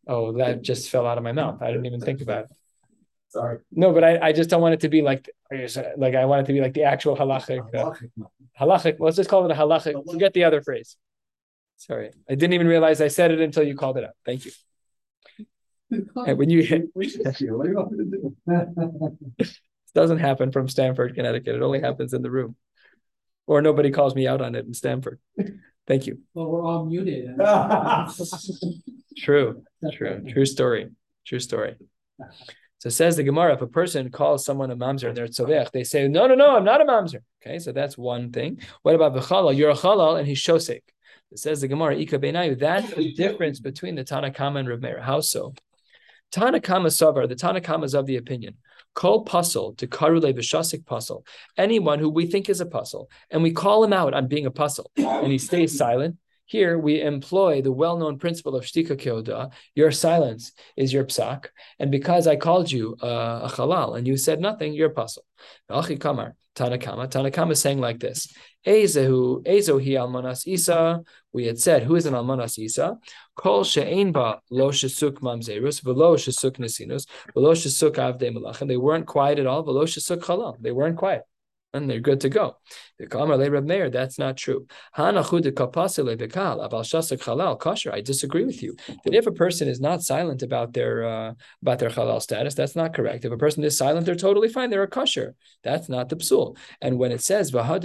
Oh, 0.08 0.32
that 0.38 0.62
just 0.62 0.90
fell 0.90 1.06
out 1.06 1.18
of 1.18 1.24
my 1.24 1.32
mouth. 1.32 1.62
I 1.62 1.68
didn't 1.68 1.86
even 1.86 2.00
think 2.00 2.20
about 2.20 2.44
it. 2.46 2.50
Sorry. 3.28 3.58
No, 3.72 3.92
but 3.92 4.04
I, 4.04 4.28
I 4.28 4.32
just 4.32 4.50
don't 4.50 4.62
want 4.62 4.74
it 4.74 4.80
to 4.80 4.88
be 4.88 5.02
like 5.02 5.28
like 5.96 6.14
I 6.14 6.24
want 6.24 6.42
it 6.42 6.46
to 6.46 6.52
be 6.52 6.60
like 6.60 6.74
the 6.74 6.84
actual 6.84 7.16
halachic. 7.16 7.74
Uh, 7.74 7.92
halachic. 8.58 8.96
Let's 8.98 9.16
just 9.16 9.28
call 9.28 9.44
it 9.44 9.50
a 9.50 9.54
halachic. 9.54 10.10
Forget 10.10 10.32
the 10.32 10.44
other 10.44 10.62
phrase. 10.62 10.96
Sorry, 11.76 12.10
I 12.28 12.34
didn't 12.34 12.54
even 12.54 12.66
realize 12.66 13.00
I 13.00 13.08
said 13.08 13.30
it 13.30 13.40
until 13.40 13.62
you 13.62 13.76
called 13.76 13.98
it 13.98 14.04
out. 14.04 14.14
Thank 14.24 14.44
you. 14.44 14.52
And 15.88 16.36
when 16.36 16.50
you 16.50 16.64
hit, 16.64 16.86
doesn't 19.94 20.18
happen 20.18 20.50
from 20.50 20.68
Stamford, 20.68 21.14
Connecticut. 21.14 21.54
It 21.54 21.62
only 21.62 21.80
happens 21.80 22.12
in 22.12 22.22
the 22.22 22.30
room, 22.30 22.56
or 23.46 23.62
nobody 23.62 23.92
calls 23.92 24.16
me 24.16 24.26
out 24.26 24.40
on 24.40 24.56
it 24.56 24.66
in 24.66 24.74
Stamford. 24.74 25.20
Thank 25.86 26.08
you. 26.08 26.18
Well, 26.34 26.46
we're 26.46 26.64
all 26.64 26.84
muted. 26.84 27.36
true, 29.16 29.62
true, 29.92 30.24
true 30.28 30.44
story, 30.44 30.90
true 31.24 31.38
story. 31.38 31.76
So 32.78 32.90
says 32.90 33.16
the 33.16 33.22
Gemara, 33.22 33.54
if 33.54 33.62
a 33.62 33.66
person 33.66 34.10
calls 34.10 34.44
someone 34.44 34.70
a 34.70 34.76
mamzer 34.76 35.08
and 35.08 35.16
they're 35.16 35.26
tzovech, 35.26 35.72
they 35.72 35.82
say, 35.82 36.08
no, 36.08 36.26
no, 36.26 36.34
no, 36.34 36.56
I'm 36.56 36.64
not 36.64 36.82
a 36.82 36.84
mamzer. 36.84 37.20
Okay, 37.42 37.58
so 37.58 37.72
that's 37.72 37.96
one 37.96 38.32
thing. 38.32 38.60
What 38.82 38.94
about 38.94 39.14
the 39.14 39.20
chalal? 39.20 39.56
You're 39.56 39.70
a 39.70 39.74
chalal 39.74 40.18
and 40.18 40.26
he's 40.26 40.38
shosek. 40.38 40.82
It 41.32 41.38
says 41.38 41.60
the 41.60 41.68
Gemara, 41.68 41.96
Ika 41.96 42.18
Beinayu, 42.18 42.58
that's 42.58 42.92
the 42.94 43.12
difference 43.14 43.60
between 43.60 43.94
the 43.94 44.04
Tanakama 44.04 44.60
and 44.60 44.68
Rav 44.68 44.80
Meir. 44.80 45.00
How 45.00 45.20
so? 45.20 45.54
Tanakama 46.32 46.88
Savar, 46.88 47.28
the 47.28 47.34
Tanakama 47.34 47.84
is 47.84 47.94
of 47.94 48.06
the 48.06 48.16
opinion. 48.16 48.56
Call 48.94 49.24
puzzle 49.24 49.74
to 49.74 49.86
karule 49.86 50.32
b'shasik 50.32 50.86
puzzle. 50.86 51.24
Anyone 51.56 51.98
who 51.98 52.08
we 52.08 52.26
think 52.26 52.48
is 52.48 52.60
a 52.60 52.66
puzzle, 52.66 53.10
and 53.30 53.42
we 53.42 53.52
call 53.52 53.84
him 53.84 53.92
out 53.92 54.14
on 54.14 54.26
being 54.26 54.46
a 54.46 54.50
puzzle, 54.50 54.90
and 54.96 55.30
he 55.30 55.38
stays 55.38 55.76
silent. 55.76 56.16
Here 56.46 56.78
we 56.78 57.02
employ 57.02 57.60
the 57.60 57.72
well-known 57.72 58.18
principle 58.18 58.54
of 58.54 58.64
shtika 58.64 58.96
keoda. 58.96 59.52
Your 59.74 59.90
silence 59.90 60.52
is 60.76 60.92
your 60.92 61.04
psak, 61.04 61.46
and 61.80 61.90
because 61.90 62.28
I 62.28 62.36
called 62.36 62.70
you 62.70 62.96
uh, 63.02 63.40
a 63.42 63.48
halal 63.52 63.98
and 63.98 64.06
you 64.06 64.16
said 64.16 64.40
nothing, 64.40 64.72
you're 64.72 64.90
a 64.90 64.94
puzzle. 64.94 65.24
Achi 65.68 65.96
kamar. 65.96 66.36
Tanakama. 66.54 67.10
Tanakama 67.10 67.50
is 67.50 67.60
saying 67.60 67.80
like 67.80 67.98
this: 67.98 68.32
Ezehu, 68.64 69.44
Ezohi 69.44 69.94
almanas 69.98 70.46
Isa. 70.46 71.02
We 71.32 71.46
had 71.46 71.58
said, 71.58 71.82
who 71.82 71.96
is 71.96 72.06
an 72.06 72.14
almanas 72.14 72.58
Isa? 72.58 72.96
Kol 73.34 73.64
she'ein 73.64 74.12
ba 74.12 74.40
lo 74.50 74.70
shesuk 74.70 75.18
mamzerus, 75.18 75.82
velo 75.82 76.16
shesuk 76.16 76.58
nesinus, 76.58 77.06
velo 77.34 77.52
shesuk 77.52 77.96
avde 77.96 78.34
malachim. 78.34 78.68
They 78.68 78.78
weren't 78.78 79.06
quiet 79.06 79.38
at 79.38 79.46
all. 79.46 79.64
Velo 79.64 79.84
shesuk 79.84 80.20
halal. 80.20 80.56
They 80.60 80.72
weren't 80.72 80.96
quiet 80.96 81.22
and 81.72 81.90
they're 81.90 82.00
good 82.00 82.20
to 82.22 82.28
go. 82.28 82.56
That's 82.98 84.18
not 84.18 84.36
true. 84.36 84.66
I 84.96 85.10
disagree 88.00 88.44
with 88.44 88.62
you. 88.62 88.76
That 89.04 89.14
if 89.14 89.26
a 89.26 89.32
person 89.32 89.68
is 89.68 89.80
not 89.80 90.02
silent 90.02 90.42
about 90.42 90.72
their 90.72 91.04
uh, 91.04 91.34
about 91.62 91.78
their 91.78 91.90
halal 91.90 92.22
status, 92.22 92.54
that's 92.54 92.76
not 92.76 92.94
correct. 92.94 93.24
If 93.24 93.32
a 93.32 93.36
person 93.36 93.64
is 93.64 93.76
silent, 93.76 94.06
they're 94.06 94.14
totally 94.14 94.48
fine. 94.48 94.70
They're 94.70 94.82
a 94.82 94.88
kosher. 94.88 95.34
That's 95.62 95.88
not 95.88 96.08
the 96.08 96.16
psul. 96.16 96.56
And 96.80 96.98
when 96.98 97.12
it 97.12 97.20
says 97.20 97.52
you 97.52 97.58
want 97.60 97.82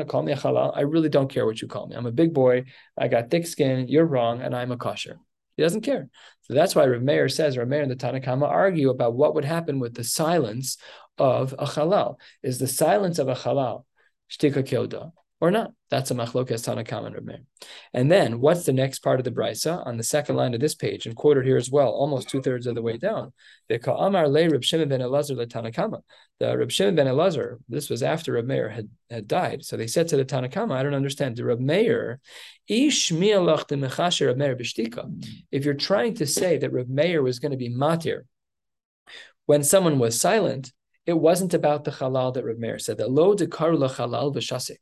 to 0.00 0.04
call 0.04 0.22
me 0.22 0.32
a 0.32 0.36
halal, 0.36 0.76
I 0.76 0.80
really 0.80 1.08
don't 1.08 1.30
care 1.30 1.46
what 1.46 1.60
you 1.60 1.68
call 1.68 1.88
me. 1.88 1.96
I'm 1.96 2.06
a 2.06 2.12
big 2.12 2.32
boy. 2.32 2.64
I 2.96 3.08
got 3.08 3.30
thick 3.30 3.46
skin. 3.46 3.88
You're 3.88 4.06
wrong, 4.06 4.40
and 4.40 4.54
I'm 4.54 4.72
a 4.72 4.76
kosher. 4.76 5.18
He 5.56 5.62
doesn't 5.62 5.80
care. 5.80 6.08
So 6.42 6.54
that's 6.54 6.74
why 6.74 6.86
Rav 6.86 7.02
Meir 7.02 7.28
says, 7.28 7.56
Rav 7.56 7.66
Meir 7.66 7.82
and 7.82 7.90
the 7.90 7.96
Tanakama 7.96 8.46
argue 8.46 8.90
about 8.90 9.14
what 9.14 9.34
would 9.34 9.44
happen 9.44 9.80
with 9.80 9.94
the 9.94 10.04
silence 10.04 10.76
of 11.18 11.54
a 11.58 11.66
halal. 11.66 12.18
Is 12.42 12.58
the 12.58 12.68
silence 12.68 13.18
of 13.18 13.28
a 13.28 13.34
halal 13.34 13.84
shtika 14.30 14.66
kilda 14.66 15.12
or 15.40 15.50
not? 15.50 15.72
That's 15.90 16.10
a 16.10 16.14
machlokas 16.14 16.64
Tanakam 16.66 17.06
and. 17.06 17.46
And 17.92 18.10
then 18.10 18.40
what's 18.40 18.64
the 18.64 18.72
next 18.72 19.00
part 19.00 19.20
of 19.20 19.24
the 19.24 19.30
brisa 19.30 19.86
on 19.86 19.96
the 19.96 20.02
second 20.02 20.36
line 20.36 20.54
of 20.54 20.60
this 20.60 20.74
page 20.74 21.06
and 21.06 21.14
quoted 21.14 21.44
here 21.44 21.56
as 21.56 21.70
well, 21.70 21.90
almost 21.90 22.28
two 22.28 22.42
thirds 22.42 22.66
of 22.66 22.74
the 22.74 22.82
way 22.82 22.96
down. 22.96 23.32
The 23.68 23.78
Ka'amar 23.78 24.28
le 24.28 24.48
Reb 24.48 24.64
Shimon 24.64 24.88
ben 24.88 25.00
Elazar 25.00 25.36
le 25.36 25.46
Tanakama. 25.46 26.02
The 26.40 26.58
Reb 26.58 26.70
Shimon 26.70 26.96
ben 26.96 27.06
Elazar, 27.06 27.58
this 27.68 27.88
was 27.88 28.02
after 28.02 28.32
Reb 28.32 28.46
Meir 28.46 28.68
had, 28.68 28.88
had 29.10 29.28
died. 29.28 29.64
So 29.64 29.76
they 29.76 29.86
said 29.86 30.08
to 30.08 30.16
the 30.16 30.24
Tanakama, 30.24 30.72
I 30.72 30.82
don't 30.82 30.94
understand. 30.94 31.36
The 31.36 31.44
Reb 31.44 31.60
Meir, 31.60 32.20
if 32.68 33.04
you're 35.64 35.74
trying 35.74 36.14
to 36.14 36.26
say 36.26 36.58
that 36.58 36.72
Reb 36.72 36.88
Meir 36.88 37.22
was 37.22 37.38
going 37.38 37.52
to 37.52 37.56
be 37.56 37.70
matir 37.70 38.22
when 39.46 39.62
someone 39.62 39.98
was 39.98 40.20
silent, 40.20 40.72
it 41.06 41.18
wasn't 41.18 41.54
about 41.54 41.84
the 41.84 41.92
halal 41.92 42.34
that 42.34 42.44
Rav 42.44 42.58
Meir 42.58 42.78
said. 42.78 42.98
That 42.98 43.10
lo 43.10 43.34
dekaru 43.34 43.78
halal 43.88 44.34
v'shasik. 44.34 44.78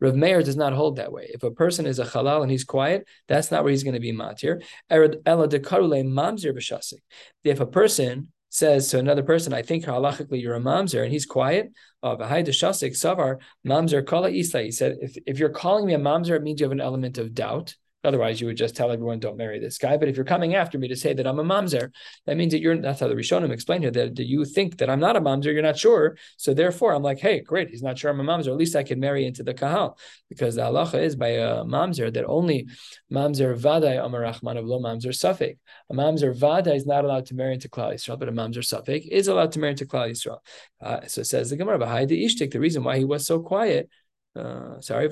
Rav 0.00 0.14
Meir 0.14 0.42
does 0.42 0.56
not 0.56 0.72
hold 0.74 0.96
that 0.96 1.12
way. 1.12 1.30
If 1.32 1.42
a 1.42 1.50
person 1.50 1.86
is 1.86 1.98
a 1.98 2.04
halal 2.04 2.42
and 2.42 2.50
he's 2.50 2.64
quiet, 2.64 3.06
that's 3.28 3.50
not 3.50 3.64
where 3.64 3.70
he's 3.70 3.82
going 3.82 3.94
to 3.94 4.00
be 4.00 4.12
matir. 4.12 4.62
Ela 4.90 5.08
dekaru 5.48 6.04
mamzir 6.04 6.52
v'shasik. 6.52 7.00
If 7.44 7.60
a 7.60 7.66
person 7.66 8.32
says 8.50 8.88
to 8.88 8.98
another 8.98 9.22
person, 9.22 9.54
I 9.54 9.62
think 9.62 9.86
halachically 9.86 10.42
you're 10.42 10.54
a 10.54 10.60
mamzer, 10.60 11.02
and 11.02 11.10
he's 11.10 11.24
quiet, 11.24 11.72
uh, 12.02 12.16
savar 12.16 13.38
mamzer 13.66 14.06
kala 14.06 14.28
isla. 14.30 14.62
He 14.62 14.70
said, 14.70 14.98
if, 15.00 15.16
if 15.26 15.38
you're 15.38 15.48
calling 15.48 15.86
me 15.86 15.94
a 15.94 15.98
mamzer, 15.98 16.36
it 16.36 16.42
means 16.42 16.60
you 16.60 16.64
have 16.64 16.72
an 16.72 16.80
element 16.80 17.16
of 17.16 17.32
doubt. 17.32 17.74
Otherwise, 18.04 18.40
you 18.40 18.46
would 18.46 18.56
just 18.56 18.74
tell 18.76 18.90
everyone, 18.90 19.18
don't 19.18 19.36
marry 19.36 19.58
this 19.58 19.78
guy. 19.78 19.96
But 19.96 20.08
if 20.08 20.16
you're 20.16 20.24
coming 20.24 20.54
after 20.54 20.78
me 20.78 20.88
to 20.88 20.96
say 20.96 21.14
that 21.14 21.26
I'm 21.26 21.38
a 21.38 21.44
mamzer, 21.44 21.90
that 22.26 22.36
means 22.36 22.52
that 22.52 22.60
you're, 22.60 22.76
that's 22.76 23.00
how 23.00 23.08
the 23.08 23.14
Rishonim 23.14 23.50
explained 23.50 23.84
it, 23.84 23.94
that, 23.94 24.18
you 24.18 24.44
think 24.44 24.78
that 24.78 24.90
I'm 24.90 25.00
not 25.00 25.16
a 25.16 25.20
mamzer, 25.20 25.52
you're 25.52 25.62
not 25.62 25.78
sure. 25.78 26.16
So 26.36 26.54
therefore, 26.54 26.94
I'm 26.94 27.02
like, 27.02 27.18
hey, 27.18 27.40
great, 27.40 27.70
he's 27.70 27.82
not 27.82 27.98
sure 27.98 28.10
I'm 28.10 28.20
a 28.20 28.24
mamzer. 28.24 28.48
At 28.48 28.56
least 28.56 28.76
I 28.76 28.82
can 28.82 29.00
marry 29.00 29.26
into 29.26 29.42
the 29.42 29.54
kahal. 29.54 29.98
Because 30.28 30.54
the 30.54 30.62
halacha 30.62 31.00
is 31.02 31.16
by 31.16 31.28
a 31.28 31.64
mamzer 31.64 32.12
that 32.12 32.24
only 32.26 32.68
mamzer 33.12 33.56
vaday 33.56 33.98
amarachman 33.98 34.58
of 34.58 34.64
lo 34.64 34.80
mamzer 34.80 35.08
safek. 35.08 35.58
A 35.90 35.94
mamzer 35.94 36.36
vaday 36.36 36.76
is 36.76 36.86
not 36.86 37.04
allowed 37.04 37.26
to 37.26 37.34
marry 37.34 37.54
into 37.54 37.68
Klal 37.68 37.92
Yisrael, 37.94 38.18
but 38.18 38.28
a 38.28 38.32
mamzer 38.32 38.58
safek 38.58 39.06
is 39.06 39.28
allowed 39.28 39.52
to 39.52 39.58
marry 39.58 39.72
into 39.72 39.86
Klal 39.86 40.10
Yisrael. 40.10 40.38
Uh, 40.80 41.06
so 41.06 41.20
it 41.20 41.26
says 41.26 41.50
the 41.50 41.56
Gemara, 41.56 41.78
the 42.06 42.24
ishtik, 42.24 42.52
the 42.52 42.60
reason 42.60 42.82
why 42.82 42.98
he 42.98 43.04
was 43.04 43.26
so 43.26 43.40
quiet 43.40 43.88
uh, 44.34 44.80
sorry, 44.80 45.10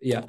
yeah. 0.00 0.22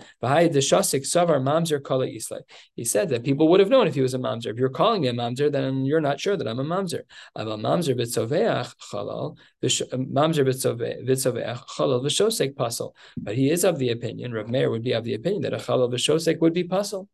He 2.75 2.86
said 2.86 3.10
that 3.10 3.23
people 3.23 3.47
would 3.47 3.60
have 3.62 3.69
known 3.69 3.88
if 3.88 3.95
he 3.95 4.01
was 4.01 4.13
a 4.13 4.19
Mamzer. 4.19 4.47
If 4.47 4.58
you're 4.58 4.69
calling 4.69 5.01
me 5.01 5.08
a 5.08 5.13
Mamzer, 5.13 5.49
then 5.49 5.86
you're 5.86 6.01
not 6.01 6.19
sure 6.19 6.36
that 6.36 6.47
I'm 6.47 6.60
a 6.60 6.63
Mamzer. 6.63 7.03
Aval 7.38 7.62
Mamzer 7.62 7.95
Bitzoveach 7.97 8.73
Chalal, 8.91 9.38
Mamzer 9.63 10.45
Bitzoveach 10.45 11.65
Chalal 11.67 12.03
Vishosek 12.03 12.53
Pasal. 12.56 12.93
But 13.15 13.36
he 13.36 13.49
is 13.49 13.63
of 13.63 13.79
the 13.79 13.91
opinion, 13.91 14.34
Rav 14.34 14.49
Meir 14.49 14.69
would 14.69 14.84
be 14.84 14.91
of 14.91 15.06
the 15.06 15.13
opinion 15.13 15.43
that 15.43 15.53
a 15.53 15.58
Chalal 15.58 15.89
Vishosek 15.91 16.41
would 16.41 16.53
be 16.53 16.65
Pasal. 16.65 17.08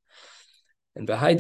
And 0.96 1.08
and 1.08 1.40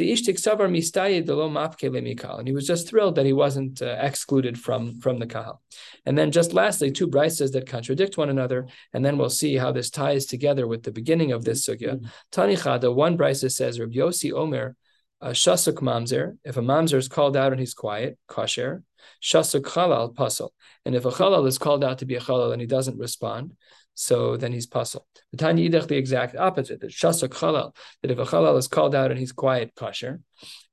he 2.48 2.54
was 2.54 2.68
just 2.68 2.88
thrilled 2.88 3.16
that 3.16 3.26
he 3.26 3.34
wasn't 3.34 3.82
uh, 3.82 3.98
excluded 4.00 4.60
from, 4.60 5.02
from 5.02 5.18
the 5.18 5.26
kahal. 5.26 5.62
And 6.06 6.18
then 6.18 6.32
just 6.32 6.54
lastly, 6.54 6.92
two 6.92 7.08
brises 7.08 7.52
that 7.52 7.68
contradict 7.68 8.18
one 8.18 8.30
another, 8.30 8.68
and 8.94 9.04
then 9.04 9.18
we'll 9.18 9.30
see 9.30 9.56
how 9.56 9.72
this 9.72 9.90
ties 9.90 10.26
together 10.26 10.68
with 10.68 10.84
the 10.84 10.92
beginning 10.92 11.32
of 11.32 11.44
this 11.44 11.68
sugya. 11.68 11.96
Mm-hmm. 11.96 12.06
Tani 12.32 12.56
Chada, 12.56 12.94
one 12.94 13.18
brisa 13.18 13.52
says, 13.52 13.80
Rabbi 13.80 13.96
Yossi 13.96 14.32
Omer, 14.32 14.76
uh, 15.22 15.30
shasuk 15.30 15.82
mamzer, 15.82 16.38
if 16.46 16.58
a 16.58 16.62
mamzer 16.62 16.98
is 16.98 17.08
called 17.08 17.36
out 17.36 17.52
and 17.52 17.60
he's 17.60 17.74
quiet, 17.74 18.18
kosher, 18.28 18.84
shasuk 19.22 19.64
chalal 19.64 20.14
pasal. 20.14 20.50
And 20.86 20.96
if 20.96 21.06
a 21.06 21.12
chalal 21.12 21.48
is 21.48 21.58
called 21.58 21.84
out 21.84 21.98
to 21.98 22.06
be 22.06 22.16
a 22.16 22.22
chalal 22.22 22.54
and 22.54 22.62
he 22.62 22.68
doesn't 22.68 22.98
respond, 22.98 23.54
so 24.00 24.38
then 24.38 24.54
he's 24.54 24.66
puzzled. 24.66 25.04
The 25.32 25.38
Tanya 25.38 25.70
Idach, 25.70 25.90
the 25.90 25.98
exact 25.98 26.34
opposite. 26.38 26.80
That 26.80 26.92
Shasuk 26.92 27.32
Chalal, 27.32 27.76
that 28.02 28.10
if 28.10 28.18
a 28.18 28.24
Chalal 28.24 28.58
is 28.58 28.70
called 28.70 28.96
out 28.96 29.12
and 29.12 29.20
he's 29.20 29.34
quiet, 29.34 29.74
kosher, 29.76 30.22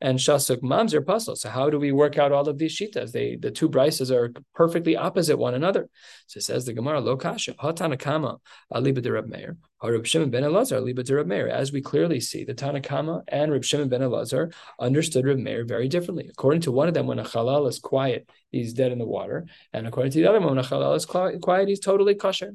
and 0.00 0.16
Shasuk 0.16 0.58
Mamzer 0.62 1.04
puzzle. 1.04 1.34
So 1.34 1.48
how 1.48 1.68
do 1.68 1.80
we 1.80 1.90
work 1.90 2.18
out 2.18 2.30
all 2.30 2.48
of 2.48 2.56
these 2.56 2.78
shitas? 2.78 3.10
They 3.10 3.34
the 3.34 3.50
two 3.50 3.68
brises 3.68 4.12
are 4.12 4.32
perfectly 4.54 4.96
opposite 4.96 5.38
one 5.38 5.54
another. 5.54 5.88
So 6.28 6.38
it 6.38 6.42
says 6.42 6.66
the 6.66 6.72
Gemara, 6.72 7.00
Lo 7.00 7.16
Kasha, 7.16 7.54
Hatanakama, 7.54 8.38
Aliba 8.72 9.02
de 9.02 9.10
Reb 9.10 9.26
Meir, 9.26 9.56
Reb 9.82 10.06
Shimon 10.06 10.30
ben 10.30 10.44
Elazar, 10.44 10.80
Aliba 10.80 11.02
de 11.02 11.24
Meir. 11.24 11.48
As 11.48 11.72
we 11.72 11.80
clearly 11.80 12.20
see, 12.20 12.44
the 12.44 12.54
Tanakama 12.54 13.24
and 13.26 13.50
Reb 13.50 13.64
Shimon 13.64 13.88
ben 13.88 14.02
Elazar 14.02 14.54
understood 14.78 15.26
Reb 15.26 15.38
Meir 15.38 15.64
very 15.64 15.88
differently. 15.88 16.28
According 16.28 16.60
to 16.60 16.70
one 16.70 16.86
of 16.86 16.94
them, 16.94 17.08
when 17.08 17.18
a 17.18 17.24
Chalal 17.24 17.68
is 17.68 17.80
quiet, 17.80 18.30
he's 18.52 18.72
dead 18.72 18.92
in 18.92 18.98
the 18.98 19.04
water, 19.04 19.48
and 19.72 19.88
according 19.88 20.12
to 20.12 20.20
the 20.20 20.28
other 20.28 20.38
one, 20.38 20.50
when 20.50 20.64
a 20.64 20.68
Chalal 20.68 20.94
is 20.94 21.06
quiet, 21.06 21.66
he's 21.66 21.80
totally 21.80 22.14
kosher. 22.14 22.54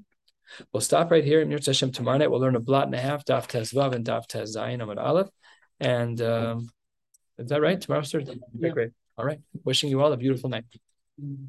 We'll 0.72 0.82
stop 0.82 1.12
right 1.12 1.24
here. 1.24 1.42
In 1.42 1.50
Yirtzeh 1.50 1.68
Hashem 1.68 1.92
tomorrow 1.92 2.18
night, 2.18 2.32
we'll 2.32 2.40
learn 2.40 2.56
a 2.56 2.60
blot 2.60 2.86
and 2.86 2.96
a 2.96 3.00
half, 3.00 3.26
Daf 3.26 3.48
Tez 3.48 3.72
Vav 3.72 3.94
and 3.94 4.06
Daf 4.06 4.28
Tez 4.28 4.56
Zayin 4.56 4.82
Amad 4.82 4.98
Aleph. 4.98 5.30
And 5.80 6.22
um, 6.22 6.70
is 7.38 7.50
that 7.50 7.62
right? 7.62 7.80
Tomorrow's 7.80 8.12
Thursday. 8.12 8.40
Okay, 8.58 8.70
great. 8.70 8.92
All 9.18 9.26
right. 9.26 9.40
Wishing 9.64 9.90
you 9.90 10.02
all 10.02 10.14
a 10.14 10.18
beautiful 10.18 10.50
night. 10.50 10.66
Mm. 11.22 11.48